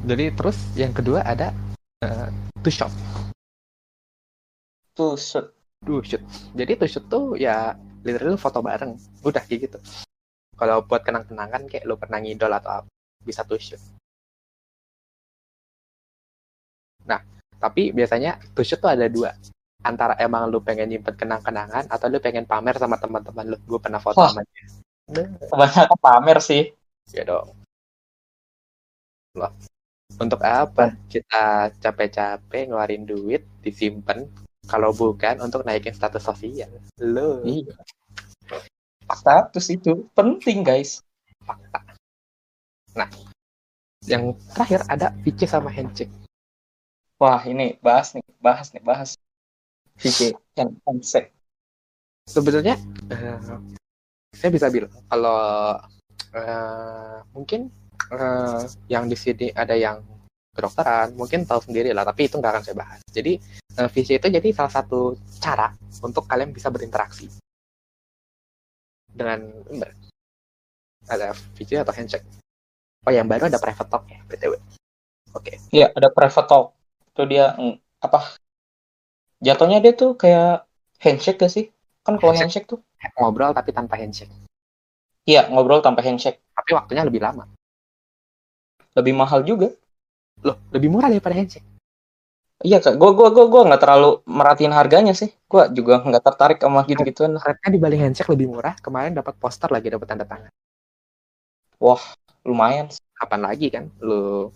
[0.03, 1.55] Jadi terus yang kedua ada
[2.03, 2.29] eh,
[2.65, 2.91] two shot,
[4.97, 5.62] Tuh, shoot.
[5.83, 6.23] Two shoot.
[6.55, 9.79] Jadi two shot tuh ya literally foto bareng, udah kayak gitu.
[10.59, 12.91] Kalau buat kenang-kenangan kayak lu pernah ngidol atau apa,
[13.23, 13.83] bisa two shoot.
[17.07, 17.19] Nah,
[17.59, 19.35] tapi biasanya two shot tuh ada dua.
[19.83, 23.57] Antara emang lu pengen nyimpen kenang-kenangan atau lu pengen pamer sama teman-teman lu.
[23.67, 24.31] Gue pernah foto Wah.
[24.31, 24.67] sama dia.
[25.51, 26.63] Kebanyakan pamer sih.
[27.11, 27.51] ya dong.
[29.35, 29.53] Loh.
[30.21, 34.29] Untuk apa kita capek-capek ngeluarin duit disimpan
[34.67, 36.71] kalau bukan untuk naikin status sosial?
[37.01, 37.43] Lo.
[37.43, 37.75] Iya.
[39.13, 41.05] status itu penting guys
[41.45, 41.85] fakta.
[42.97, 43.11] Nah,
[44.09, 46.13] yang terakhir ada VC sama handshake.
[47.21, 49.15] wah ini bahas nih bahas nih bahas
[50.01, 51.31] VC yang handshake
[52.27, 52.79] Sebenarnya
[53.11, 53.39] eh,
[54.33, 55.77] saya bisa bilang kalau
[56.33, 57.69] eh, mungkin
[58.11, 60.03] eh, yang di sini ada yang
[60.53, 63.01] kedokteran, mungkin tahu sendiri lah, tapi itu nggak akan saya bahas.
[63.09, 63.41] Jadi
[63.79, 67.29] eh, VC itu jadi salah satu cara untuk kalian bisa berinteraksi
[69.13, 69.45] dengan.
[71.03, 72.25] Ada VC atau handshake.
[73.03, 74.55] Oh, yang baru ada private talk ya, btw.
[75.35, 75.59] Oke.
[75.75, 76.67] Iya, ada private talk.
[77.11, 77.75] Itu dia mm,
[78.07, 78.39] apa?
[79.43, 80.63] Jatuhnya dia tuh kayak
[81.03, 81.67] handshake gak sih?
[82.07, 82.63] Kan kalau Handshake.
[82.63, 82.79] handshake tuh
[83.19, 84.31] Ngobrol tapi tanpa handshake.
[85.27, 86.39] iya ngobrol tanpa handshake.
[86.55, 87.51] Tapi waktunya lebih lama.
[88.95, 89.75] Lebih mahal juga.
[90.47, 91.67] Loh, lebih murah daripada handshake.
[92.63, 95.35] Iya kak, gua gua gua gua nggak terlalu merhatiin harganya sih.
[95.51, 97.35] Gua juga nggak tertarik sama gitu-gituan.
[97.35, 98.79] Rate-nya dibanding handshake lebih murah.
[98.79, 100.53] Kemarin dapat poster lagi dapat tanda tangan.
[102.47, 102.87] Lumayan.
[102.91, 103.03] sih.
[103.19, 104.51] Kapan lagi kan lu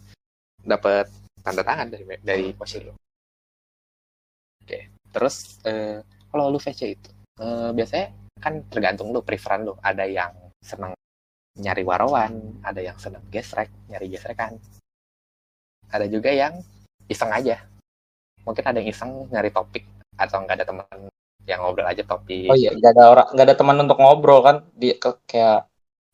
[0.62, 1.06] dapat
[1.42, 2.94] tanda tangan dari dari posisi lu.
[4.62, 4.78] Oke.
[5.10, 5.98] Terus eh,
[6.30, 7.10] kalau lu VC itu
[7.42, 8.06] eh, biasanya
[8.38, 9.74] kan tergantung lu preferan lu.
[9.82, 10.94] Ada yang seneng
[11.58, 14.58] nyari warawan, ada yang seneng gesrek, nyari gesrekan.
[15.90, 16.62] Ada juga yang
[17.10, 17.75] iseng aja.
[18.46, 19.82] Mungkin ada yang iseng nyari topik
[20.16, 20.87] atau nggak ada teman
[21.46, 22.50] yang ngobrol aja topik.
[22.50, 24.56] Oh iya, nggak ada orang, nggak ada teman untuk ngobrol kan?
[24.78, 25.59] Dia ke- kayak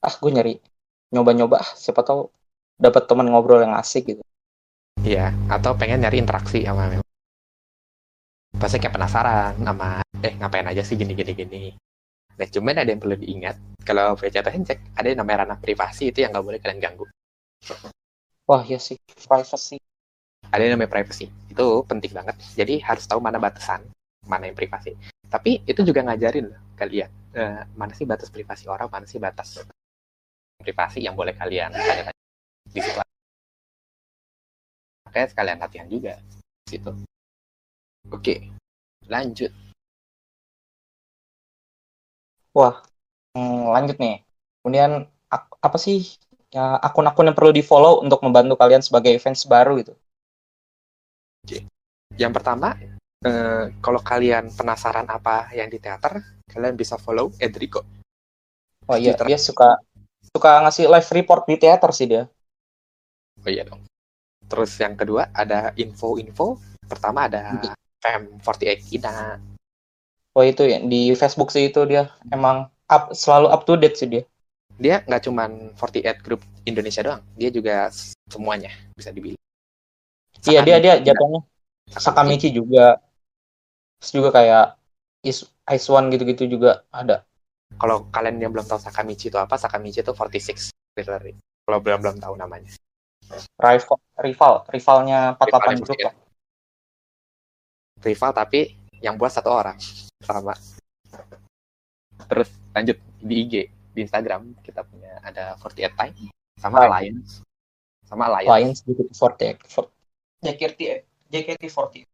[0.02, 0.52] ah gue nyari
[1.12, 2.32] nyoba-nyoba ah, siapa tahu
[2.80, 4.22] dapat teman ngobrol yang asik gitu.
[5.04, 7.00] Iya, atau pengen nyari interaksi sama
[8.62, 9.88] pasti kayak penasaran sama
[10.22, 11.62] eh ngapain aja sih gini gini gini.
[12.38, 16.14] Nah, cuman ada yang perlu diingat kalau VC atau handshake ada yang namanya ranah privasi
[16.14, 17.04] itu yang nggak boleh kalian ganggu.
[18.48, 19.82] Wah iya sih, privacy.
[20.52, 22.36] Ada yang namanya privacy itu penting banget.
[22.56, 23.84] Jadi harus tahu mana batasan,
[24.24, 24.96] mana yang privasi.
[25.28, 29.60] Tapi itu juga ngajarin kalian eh, mana sih batas privasi orang, mana sih batas
[30.60, 32.12] privasi yang boleh kalian tanya-tanya
[32.72, 33.00] di situ.
[35.06, 36.16] Makanya sekalian latihan juga
[36.68, 36.90] situ.
[38.08, 38.48] Oke,
[39.08, 39.52] lanjut.
[43.32, 44.20] Hmm, lanjut nih.
[44.60, 46.20] Kemudian apa sih
[46.52, 49.96] ya akun-akun yang perlu di follow untuk membantu kalian sebagai fans baru gitu?
[52.14, 52.78] Yang pertama,
[53.24, 57.82] eh, kalau kalian penasaran apa yang di teater, kalian bisa follow Edrico.
[58.86, 59.26] Oh iya, Twitter.
[59.34, 59.78] dia suka
[60.22, 62.30] suka ngasih live report di teater sih dia.
[63.42, 63.82] Oh iya dong.
[64.46, 66.60] Terus yang kedua ada info-info.
[66.86, 67.58] Pertama ada
[68.02, 69.40] Fem48 Ina.
[70.36, 74.08] Oh itu ya di Facebook sih itu dia emang up selalu up to date sih
[74.08, 74.22] dia.
[74.76, 77.92] Dia nggak cuman 48 Group Indonesia doang, dia juga
[78.28, 79.38] semuanya bisa dibilang.
[80.42, 81.40] Iya dia dia Sakamichi jatuhnya
[81.92, 82.86] Sakamichi juga.
[84.02, 84.64] Terus juga kayak
[85.22, 87.22] Is Ice One gitu-gitu juga ada.
[87.78, 91.38] Kalau kalian yang belum tahu Sakamichi itu apa, Sakamichi itu 46 literally.
[91.62, 92.74] Kalau belum belum tahu namanya.
[93.56, 96.04] Rival rival rivalnya 48 Rivalnya grup 48.
[96.04, 96.14] lah.
[98.02, 98.60] Rival tapi
[98.98, 99.78] yang buat satu orang
[100.22, 100.58] sama.
[102.26, 103.54] Terus lanjut di IG,
[103.94, 106.14] di Instagram kita punya ada 48 Time
[106.58, 106.76] sama.
[106.90, 107.46] Alliance.
[108.06, 108.50] Sama Alliance.
[108.50, 109.70] Lions JKT48.
[109.70, 109.90] For-
[110.42, 110.80] JKT
[111.30, 112.04] JKT48.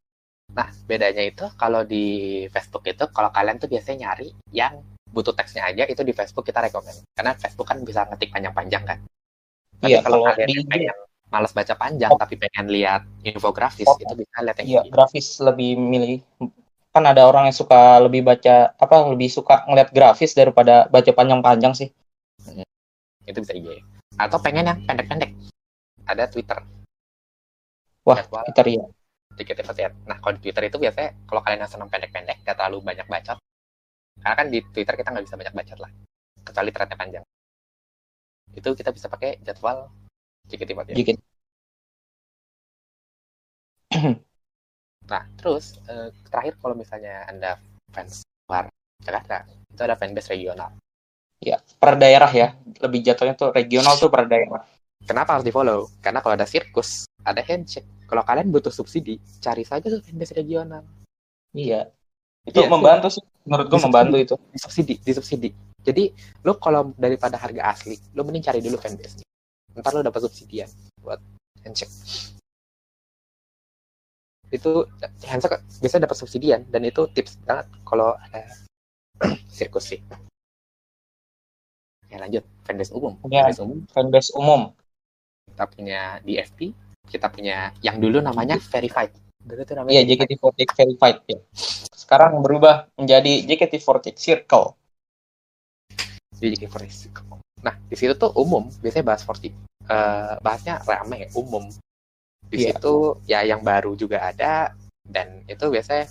[0.49, 2.05] Nah, bedanya itu kalau di
[2.49, 6.61] Facebook itu kalau kalian tuh biasanya nyari yang butuh teksnya aja itu di Facebook kita
[6.61, 7.05] rekomend.
[7.17, 8.99] Karena Facebook kan bisa ngetik panjang-panjang kan.
[9.81, 10.97] Tapi Iya, kalau kalau kalian di pengen
[11.29, 12.17] malas baca panjang Oh.
[12.21, 13.97] tapi pengen lihat infografis Oh.
[14.01, 14.91] itu bisa lihat yang Iya, ini.
[14.93, 16.21] grafis lebih milih.
[16.89, 21.73] Kan ada orang yang suka lebih baca apa lebih suka ngeliat grafis daripada baca panjang-panjang
[21.77, 21.89] sih.
[23.29, 23.85] Itu bisa IG.
[24.17, 25.37] Atau pengen yang pendek-pendek.
[26.09, 26.57] Ada Twitter.
[28.09, 28.85] Wah, Jadwal Twitter ya.
[29.39, 29.91] dikit ya.
[30.09, 33.39] Nah, kalau di Twitter itu biasanya kalau kalian yang senang pendek-pendek, gak terlalu banyak bacot.
[34.19, 35.91] Karena kan di Twitter kita nggak bisa banyak bacot lah.
[36.43, 37.25] Kecuali threadnya panjang.
[38.51, 39.87] Itu kita bisa pakai jadwal
[40.51, 40.97] JKT48.
[40.97, 41.21] JKT.
[45.09, 47.57] Nah, terus eh, terakhir kalau misalnya Anda
[47.95, 48.69] fans luar
[49.01, 50.77] Jakarta, itu ada fanbase regional.
[51.41, 52.59] Ya, per daerah ya.
[52.83, 54.67] Lebih jatuhnya tuh regional tuh per daerah.
[55.07, 55.89] Kenapa harus di-follow?
[56.03, 57.87] Karena kalau ada sirkus, ada handshake.
[58.09, 60.83] Kalau kalian butuh subsidi, cari saja tuh fanbase regional.
[61.53, 61.93] Iya.
[62.49, 63.25] Itu Iya, membantu sih.
[63.45, 64.35] Menurut Bisa membantu itu.
[64.53, 65.51] Disubsidi, disubsidi.
[65.85, 66.13] Jadi,
[66.45, 69.25] lu kalau daripada harga asli, lu mending cari dulu fanbase.
[69.77, 70.69] Ntar lu dapat subsidian
[71.05, 71.21] buat
[71.65, 71.93] handshake.
[74.49, 74.89] Itu
[75.25, 78.49] handshake bisa dapat subsidian dan itu tips banget kalau ada
[79.57, 80.01] sirkus sih.
[82.09, 83.21] Ya lanjut, fanbase umum.
[83.29, 83.45] Ya.
[83.45, 84.73] Fanbase umum Fanbase umum.
[85.53, 86.59] Kita punya DFP,
[87.09, 89.13] kita punya yang dulu namanya verified.
[89.39, 90.39] Dulu tuh namanya Iya, verified.
[90.41, 91.39] JKT48 verified ya.
[91.93, 94.67] Sekarang berubah menjadi JKT48 Circle.
[96.39, 97.19] di JKT48
[97.59, 99.51] nah di situ tuh umum biasanya bahas 40
[99.91, 101.67] uh, bahasnya rame umum
[102.47, 102.79] di Iya.
[102.79, 104.71] situ ya yang baru juga ada
[105.03, 106.07] dan itu biasanya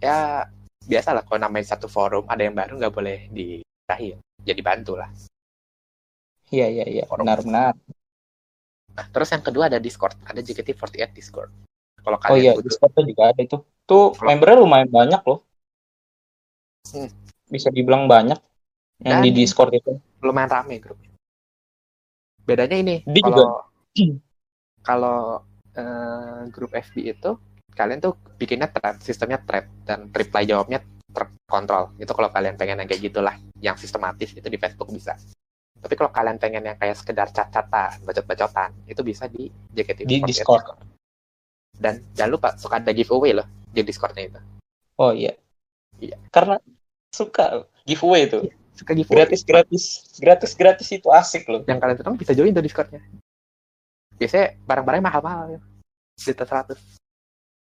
[0.00, 0.48] ya
[0.88, 5.12] biasa lah kalau namanya satu forum ada yang baru nggak boleh dirahin jadi bantu lah
[6.48, 7.04] Iya, iya, iya.
[7.04, 7.28] Forum.
[7.28, 7.76] Benar-benar.
[8.98, 11.50] Nah terus yang kedua ada Discord ada JKT48 Discord
[12.02, 13.58] kalau Oh kalian iya, butuh Discordnya juga ada itu.
[13.84, 15.44] Tuh Kalau- membernya lumayan banyak loh.
[16.88, 17.10] Hmm.
[17.46, 18.38] Bisa dibilang banyak
[19.04, 19.98] yang Dan- di Discord itu.
[20.18, 21.14] lumayan rame grupnya
[22.42, 23.62] bedanya ini kalau
[23.94, 24.18] juga-
[24.82, 25.18] kalau
[25.76, 27.30] eh, grup FB itu
[27.70, 32.88] kalian tuh bikinnya thread sistemnya thread dan reply jawabnya terkontrol itu kalau kalian pengen yang
[32.88, 35.14] kayak gitulah yang sistematis itu di Facebook bisa
[35.78, 40.74] tapi kalau kalian pengen yang kayak sekedar cat-catan bacot-bacotan itu bisa di JKT Di Discord.
[41.74, 44.40] dan jangan lupa suka ada giveaway loh di Discordnya itu
[44.98, 45.30] Oh iya.
[45.96, 46.18] Iya.
[46.28, 46.58] Karena
[47.08, 48.50] suka giveaway itu.
[48.74, 49.84] suka giveaway Gratis gratis
[50.18, 51.62] gratis gratis itu asik loh.
[51.64, 52.98] yang kalian tenang bisa join tuh Discordnya
[54.18, 55.60] biasanya barang-barangnya mahal-mahal ya
[56.34, 56.98] atas 100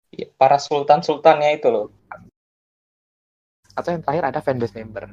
[0.09, 1.93] Iya, Para sultan sultannya itu loh.
[3.73, 5.07] atau yang terakhir ada fanbase member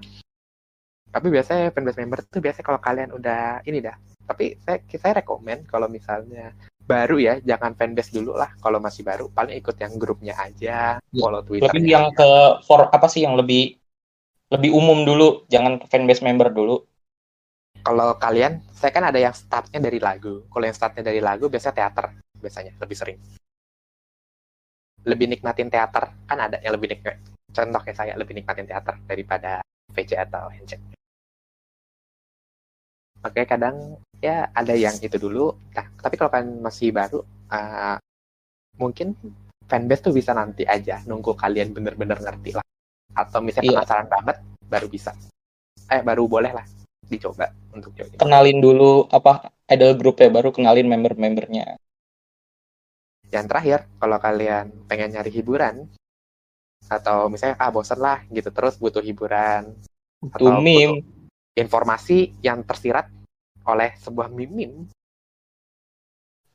[1.16, 3.96] tapi biasanya fanbase member tuh biasanya kalau kalian udah ini dah.
[4.28, 6.52] Tapi saya saya rekomen kalau misalnya
[6.84, 9.32] baru ya jangan fanbase dulu lah kalau masih baru.
[9.32, 13.80] Paling ikut yang grupnya aja follow twitter Lebih yang ke for apa sih yang lebih
[14.52, 16.84] lebih umum dulu, jangan ke fanbase member dulu.
[17.86, 20.42] kalau kalian saya kan ada yang startnya dari lagu.
[20.50, 23.18] Kalau yang startnya dari lagu biasanya teater biasanya lebih sering.
[25.06, 26.10] Lebih nikmatin teater.
[26.26, 27.22] Kan ada yang lebih nikmat
[27.56, 29.64] contoh kayak saya lebih nikmatin teater daripada
[29.96, 30.95] VC atau handshake
[33.26, 33.76] Makanya kadang
[34.22, 37.20] ya ada yang itu dulu nah tapi kalau kalian masih baru
[37.52, 37.98] uh,
[38.78, 39.14] mungkin
[39.66, 42.66] fanbase tuh bisa nanti aja nunggu kalian bener-bener ngerti lah
[43.14, 43.78] atau misalnya Iya.
[43.82, 45.12] penasaran banget baru bisa
[45.90, 46.66] eh baru boleh lah
[47.06, 51.78] dicoba untuk join Kenalin dulu apa idol group ya, baru kenalin member-membernya.
[53.30, 55.90] yang terakhir kalau kalian pengen nyari hiburan
[56.88, 59.74] atau misalnya ah bosen lah gitu terus butuh hiburan
[60.32, 61.02] Atau meme.
[61.54, 63.10] informasi yang tersirat
[63.66, 64.86] oleh sebuah meme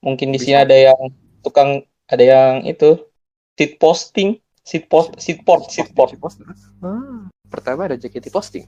[0.01, 0.96] Mungkin di sini ada yang
[1.44, 3.05] tukang ada yang itu
[3.53, 6.16] seat posting, seat post, seat port, seat port,
[6.81, 8.64] Ah, pertama ada JKT posting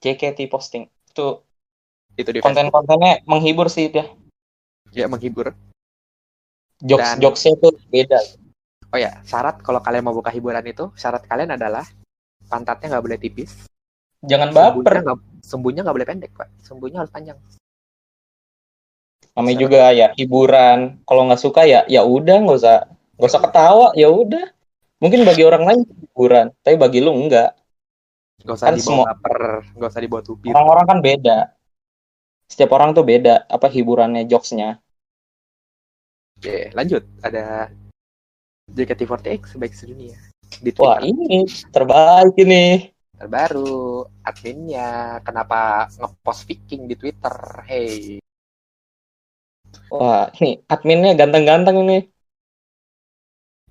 [0.00, 0.90] JKT posting.
[1.12, 1.46] Itu
[2.18, 4.10] itu di konten-kontennya menghibur sih dia.
[4.90, 5.54] ya menghibur
[6.82, 8.18] Jokes Dan- jokesnya tuh beda.
[8.90, 11.86] oh ya syarat kalau kalian mau buka hiburan itu syarat kalian adalah
[12.50, 13.70] pantatnya nggak boleh tipis
[14.26, 15.06] Jangan baper.
[15.06, 15.18] nggak
[15.50, 17.34] sumbunya nggak boleh pendek pak sumbunya harus panjang
[19.30, 21.00] Namanya juga ya hiburan.
[21.06, 22.76] Kalau nggak suka ya ya udah nggak usah
[23.14, 24.42] nggak usah ketawa ya udah.
[25.00, 27.54] Mungkin bagi orang lain hiburan, tapi bagi lu enggak.
[28.42, 29.38] nggak usah Kan dibawa semua- baper
[29.78, 31.38] nggak usah dibawa tupir Orang-orang kan beda.
[32.50, 34.82] Setiap orang tuh beda apa hiburannya, jokesnya.
[36.36, 37.70] Oke, lanjut ada
[38.74, 40.18] JKT48 sebaik sedunia
[40.58, 42.89] di Wah ini terbaik ini.
[43.20, 47.36] Terbaru adminnya kenapa ngepost viking di Twitter
[47.68, 48.16] hey
[49.92, 51.98] Wah ini adminnya ganteng-ganteng ini.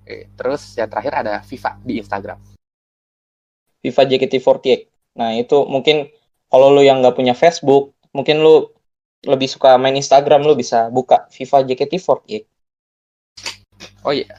[0.00, 2.40] Oke, terus yang terakhir ada FIFA di Instagram
[3.84, 4.88] Viva JKT48.
[5.20, 6.08] Nah itu mungkin
[6.48, 8.72] kalau lu yang nggak punya Facebook, mungkin lu
[9.28, 12.48] lebih suka main Instagram, lu bisa buka Viva JKT48.
[14.04, 14.32] oh iya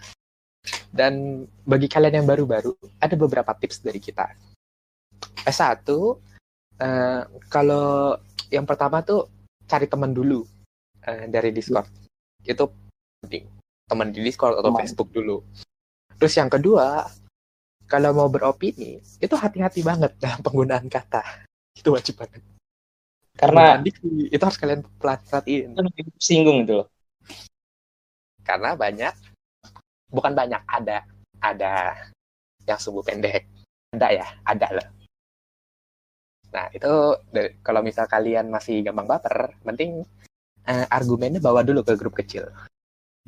[0.92, 4.28] dan bagi kalian yang baru-baru ada beberapa tips dari kita
[5.46, 5.86] S1
[6.82, 8.18] eh, kalau
[8.52, 9.30] yang pertama tuh
[9.66, 10.44] cari teman dulu
[11.08, 11.88] eh, dari Discord.
[12.44, 12.70] Itu
[13.24, 13.48] penting.
[13.88, 14.82] Teman di Discord atau Teman.
[14.84, 15.42] Facebook dulu.
[16.20, 17.10] Terus yang kedua
[17.90, 21.48] kalau mau beropini itu hati-hati banget dalam penggunaan kata.
[21.74, 22.44] Itu wajib banget.
[23.32, 25.74] Karena diksi, itu harus kalian perhatiin.
[26.20, 26.90] singgung itu loh.
[28.42, 29.14] karena banyak
[30.10, 31.06] bukan banyak ada
[31.40, 31.96] ada
[32.68, 33.48] yang sumbu pendek.
[33.96, 35.01] Ada ya ada loh
[36.52, 36.92] nah itu
[37.32, 40.04] dari- kalau misal kalian masih gampang baper penting
[40.68, 42.46] eh, argumennya bawa dulu ke grup kecil.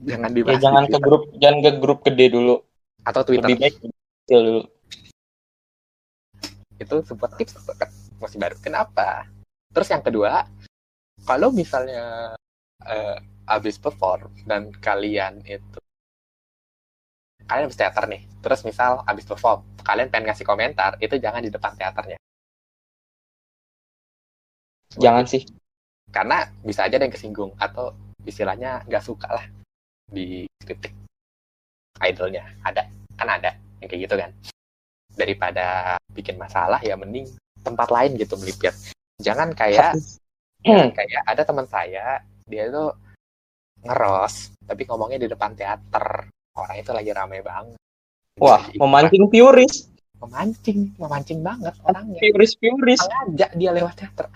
[0.04, 2.56] Jangan Ya dibahas jangan di ke grup, jangan ke grup gede dulu.
[3.04, 3.48] atau Twitter.
[3.48, 4.62] Lebih baik kecil dulu.
[6.84, 8.56] itu sebuah tips banget masih baru.
[8.60, 9.24] Kenapa?
[9.72, 10.44] Terus yang kedua
[11.24, 12.36] kalau misalnya
[12.84, 13.18] eh,
[13.48, 15.80] habis perform dan kalian itu
[17.44, 21.52] kalian habis teater nih terus misal habis perform kalian pengen ngasih komentar itu jangan di
[21.52, 22.16] depan teaternya
[25.00, 25.44] Jangan sih.
[26.14, 27.90] karena bisa aja ada yang kesinggung atau
[28.22, 29.46] istilahnya nggak suka lah
[30.06, 30.94] di kritik
[31.98, 32.46] idolnya.
[32.62, 32.86] Ada
[33.18, 34.30] kan ada yang kayak gitu kan.
[35.18, 37.26] Daripada bikin masalah ya mending
[37.66, 38.76] tempat lain gitu melipir
[39.24, 39.96] jangan kayak
[40.68, 42.92] kayak ada teman saya dia itu
[43.84, 46.30] ngeros tapi ngomongnya di depan teater.
[46.54, 47.82] Orang itu lagi ramai banget.
[48.38, 49.90] Wah, Jadi, memancing puris.
[50.22, 52.22] memancing memancing banget orangnya.
[52.22, 53.02] Puris, puris.
[53.02, 54.30] sengaja dia lewat teater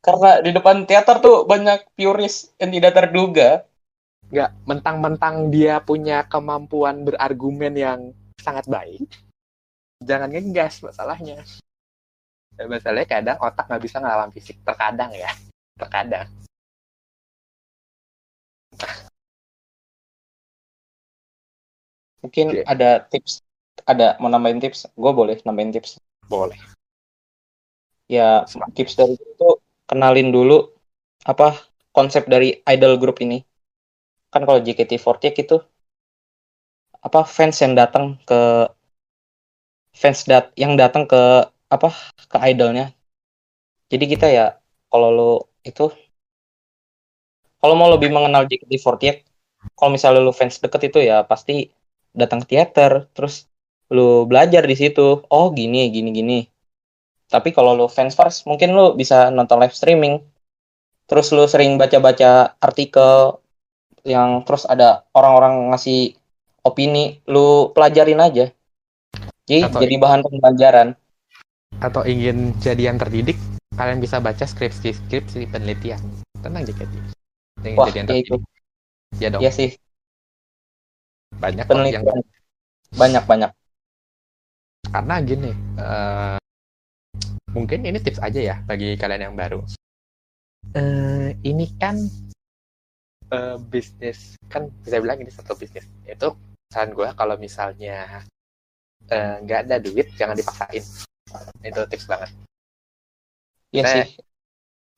[0.00, 3.64] Karena di depan teater tuh banyak puris yang tidak terduga.
[4.30, 9.10] nggak mentang-mentang dia punya kemampuan berargumen yang sangat baik
[10.06, 11.42] jangan ngegas masalahnya
[12.54, 15.34] Dan masalahnya kadang otak nggak bisa ngelawan fisik terkadang ya
[15.74, 16.30] terkadang
[22.20, 22.68] Mungkin Oke.
[22.68, 23.40] ada tips,
[23.88, 24.92] ada mau nambahin tips?
[24.92, 25.96] Gue boleh nambahin tips.
[26.30, 26.60] Boleh
[28.10, 28.42] Ya,
[28.74, 29.48] tips dari itu
[29.86, 30.74] kenalin dulu
[31.22, 31.54] apa
[31.94, 33.38] konsep dari idol group ini.
[34.34, 35.56] Kan kalau JKT48 itu
[37.06, 38.40] apa fans yang datang ke
[40.00, 41.20] fans dat yang datang ke
[41.74, 41.88] apa
[42.30, 42.86] ke idolnya.
[43.90, 44.46] Jadi kita ya
[44.90, 45.30] kalau lo
[45.70, 45.82] itu
[47.60, 49.16] kalau mau lebih mengenal JKT48,
[49.76, 51.68] kalau misalnya lo fans deket itu ya pasti
[52.20, 53.34] datang ke teater, terus
[53.90, 55.22] lu belajar di situ.
[55.28, 56.38] Oh gini gini gini.
[57.26, 60.18] Tapi kalau lu fans first, mungkin lu bisa nonton live streaming.
[61.06, 63.38] Terus lu sering baca-baca artikel
[64.02, 66.14] yang terus ada orang-orang ngasih
[66.62, 68.46] opini, lu pelajarin aja.
[69.46, 70.88] Jadi Atau- jadi bahan pembelajaran.
[71.80, 73.38] atau ingin jadi yang terdidik
[73.72, 76.02] kalian bisa baca skripsi skripsi penelitian
[76.42, 76.92] tentang JKT
[77.62, 78.34] ingin Wah, jadi yang ya itu.
[78.36, 78.42] terdidik
[79.16, 79.70] ya dong Iya sih,
[81.38, 82.20] banyak yang penelitian.
[82.90, 83.50] Banyak-banyak.
[84.88, 86.38] Karena gini eh,
[87.52, 89.60] mungkin ini tips aja ya bagi kalian yang baru.
[90.72, 92.00] Eh, ini kan
[93.30, 95.84] eh, bisnis kan bisa bilang ini satu bisnis.
[96.08, 96.34] Itu
[96.72, 98.24] saran gue kalau misalnya
[99.10, 100.84] nggak ada duit jangan dipaksain.
[101.62, 102.30] Itu tips banget.
[103.70, 104.18] Iya sih.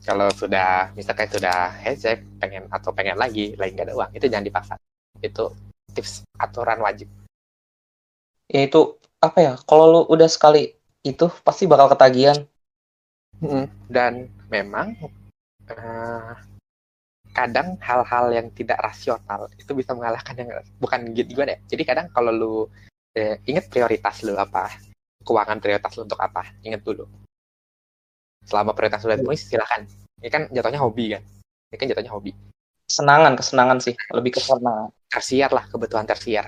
[0.03, 4.47] kalau sudah misalkan sudah hecek pengen atau pengen lagi lagi nggak ada uang itu jangan
[4.49, 4.75] dipaksa.
[5.23, 5.55] Itu
[5.95, 7.07] tips aturan wajib.
[8.51, 9.55] Ya itu apa ya?
[9.63, 10.75] Kalau lu udah sekali
[11.07, 12.43] itu pasti bakal ketagihan.
[13.91, 14.95] dan memang
[15.67, 16.33] eh,
[17.35, 22.07] kadang hal-hal yang tidak rasional itu bisa mengalahkan yang bukan gitu gimana ya jadi kadang
[22.13, 22.55] kalau lu
[23.17, 24.73] eh, inget prioritas lu apa?
[25.23, 26.51] Keuangan prioritas lu untuk apa?
[26.67, 27.09] Inget dulu.
[28.47, 29.87] Selama prioritas lu terpenuhi silakan.
[30.23, 31.23] Ini kan jatuhnya hobi kan?
[31.71, 32.33] Ini kan jatuhnya hobi.
[32.87, 33.95] Kesenangan, kesenangan sih.
[34.13, 34.41] Lebih ke
[35.11, 36.47] tersier lah kebutuhan tersier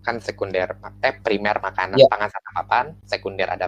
[0.00, 0.68] kan sekunder
[1.00, 2.08] eh primer makanan Iya.
[2.08, 3.66] pangan sarapan sekunder ada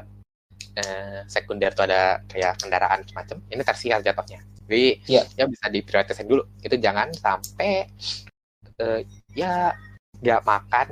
[0.74, 5.22] eh, sekunder tuh ada kayak kendaraan semacam ini tersier jatuhnya jadi Iya.
[5.36, 7.84] ya bisa diprioritaskan dulu itu jangan sampai
[8.78, 9.00] eh,
[9.32, 9.76] ya
[10.22, 10.88] nggak makan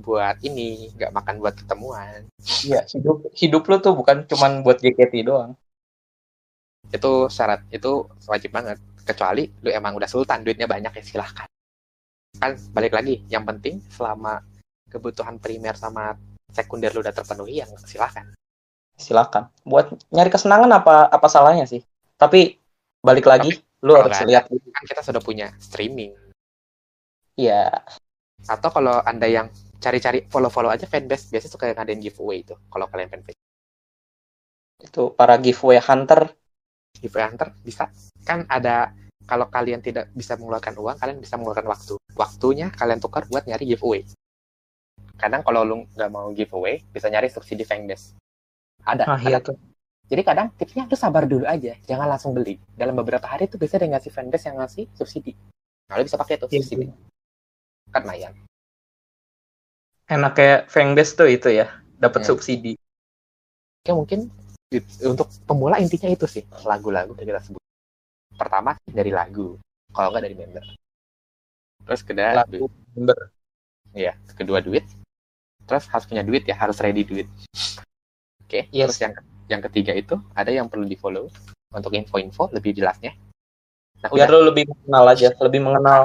[0.00, 2.24] buat ini nggak makan buat ketemuan
[2.64, 5.52] Iya, hidup hidup lu tuh bukan cuman buat JKT doang.
[6.90, 8.74] itu syarat itu wajib banget
[9.06, 11.46] kecuali lu emang udah sultan duitnya banyak ya silahkan
[12.34, 14.42] kan balik lagi yang penting selama
[14.90, 16.18] kebutuhan primer sama
[16.50, 18.26] sekunder lu udah terpenuhi yang silahkan
[19.00, 19.48] Silakan.
[19.64, 21.80] Buat nyari kesenangan apa apa salahnya sih?
[22.20, 22.60] Tapi
[23.00, 26.12] balik lagi, lu kalau harus lihat kan kita sudah punya streaming.
[27.32, 27.80] Ya
[28.44, 29.48] atau kalau anda yang
[29.80, 33.40] cari-cari follow-follow aja fanbase biasanya suka ngadain giveaway itu kalau kalian fanbase.
[34.84, 36.28] Itu para giveaway hunter.
[37.00, 37.88] Giveaway hunter bisa.
[38.28, 38.92] Kan ada
[39.24, 41.96] kalau kalian tidak bisa mengeluarkan uang kalian bisa mengeluarkan waktu.
[42.12, 44.04] Waktunya kalian tukar buat nyari giveaway
[45.20, 48.16] kadang kalau lu nggak mau giveaway bisa nyari subsidi fanbase
[48.82, 49.54] ada ah iya tuh
[50.10, 52.58] Jadi kadang tipsnya lu sabar dulu aja, jangan langsung beli.
[52.74, 55.38] Dalam beberapa hari tuh bisa ada yang ngasih fanbase yang ngasih subsidi.
[55.86, 56.90] Nah, lu bisa pakai tuh Iya, subsidi.
[57.94, 58.34] Kan lumayan.
[60.10, 61.70] enak kayak fanbase tuh itu ya
[62.02, 62.34] dapat Hmm.
[62.34, 62.74] subsidi
[63.86, 64.20] Oke, mungkin
[65.06, 67.62] untuk pemula intinya itu sih, lagu-lagu yang kita sebut.
[68.34, 69.62] Pertama dari lagu,
[69.94, 70.64] kalau nggak dari member.
[71.86, 72.66] Terus kedua, lagu
[72.98, 73.18] member
[73.94, 74.82] ya, kedua duit.
[75.70, 77.30] Terus harus punya duit ya, harus ready duit.
[78.42, 78.90] Oke, Yes.
[78.90, 79.14] terus yang
[79.46, 81.30] yang ketiga itu ada yang perlu di follow
[81.70, 83.14] untuk info-info lebih jelasnya.
[84.02, 84.34] Nah, biar udah.
[84.42, 86.00] lu lebih mengenal aja lebih mengenal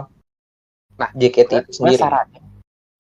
[0.95, 1.99] Nah, JKT itu sendiri.
[1.99, 2.39] sarannya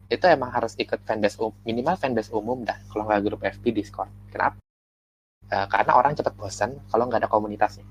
[0.05, 4.09] itu emang harus ikut fanbase um, minimal fanbase umum dah kalau nggak grup FB Discord.
[4.29, 4.57] Kenapa?
[5.49, 7.85] Eh, karena orang cepat bosan kalau nggak ada komunitasnya.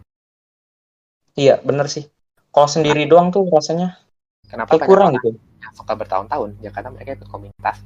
[1.34, 2.06] Iya bener sih.
[2.54, 3.98] Kalau sendiri doang tuh rasanya
[4.46, 5.34] kenapa kurang gitu.
[5.74, 6.62] suka bertahun-tahun?
[6.62, 7.82] Ya karena mereka ikut komunitas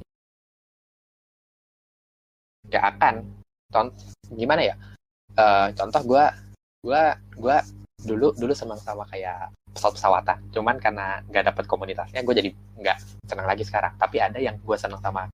[2.67, 3.15] nggak akan.
[3.69, 3.95] Contoh
[4.33, 4.75] gimana ya?
[5.37, 6.25] Eh, contoh gue
[6.83, 7.03] gue
[7.37, 7.57] gue
[7.99, 10.37] dulu dulu senang sama kayak pesawat pesawatan.
[10.51, 12.97] Cuman karena nggak dapet komunitasnya gue jadi nggak
[13.29, 13.93] senang lagi sekarang.
[13.95, 15.29] Tapi ada yang gue senang sama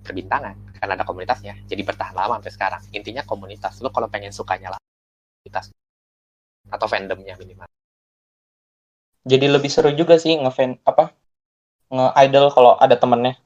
[0.00, 1.54] perbintangan karena ada komunitasnya.
[1.68, 2.82] Jadi bertahan lama sampai sekarang.
[2.90, 3.78] Intinya komunitas.
[3.84, 5.70] Lo kalau pengen sukanya lah komunitas.
[6.72, 7.68] Atau fandomnya minimal.
[9.24, 11.12] Jadi lebih seru juga sih ngefan apa?
[11.88, 13.40] Nge-idol kalau ada temennya.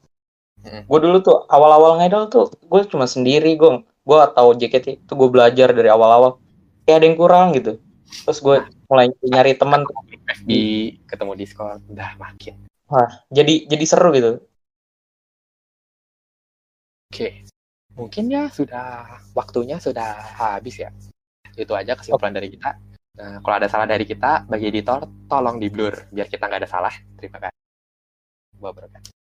[0.64, 0.82] Mm-mm.
[0.88, 5.28] Gue dulu tuh awal-awal nge-idol tuh gue cuma sendiri gue gue tahu JKT itu gue
[5.30, 6.40] belajar dari awal-awal
[6.88, 7.78] kayak ada yang kurang gitu.
[8.24, 8.56] Terus gue
[8.88, 9.84] mulai nyari teman
[10.42, 10.48] FB
[11.04, 12.68] ketemu Discord udah makin
[13.28, 14.40] jadi jadi seru gitu.
[17.08, 17.44] Oke,
[17.96, 20.92] mungkin ya sudah waktunya sudah habis ya.
[21.56, 22.76] Itu aja kesimpulan dari kita.
[23.18, 26.70] Nah, kalau ada salah dari kita, bagi editor, tolong di blur biar kita nggak ada
[26.70, 26.94] salah.
[27.18, 27.58] Terima kasih.
[28.60, 29.17] Wabarakatuh.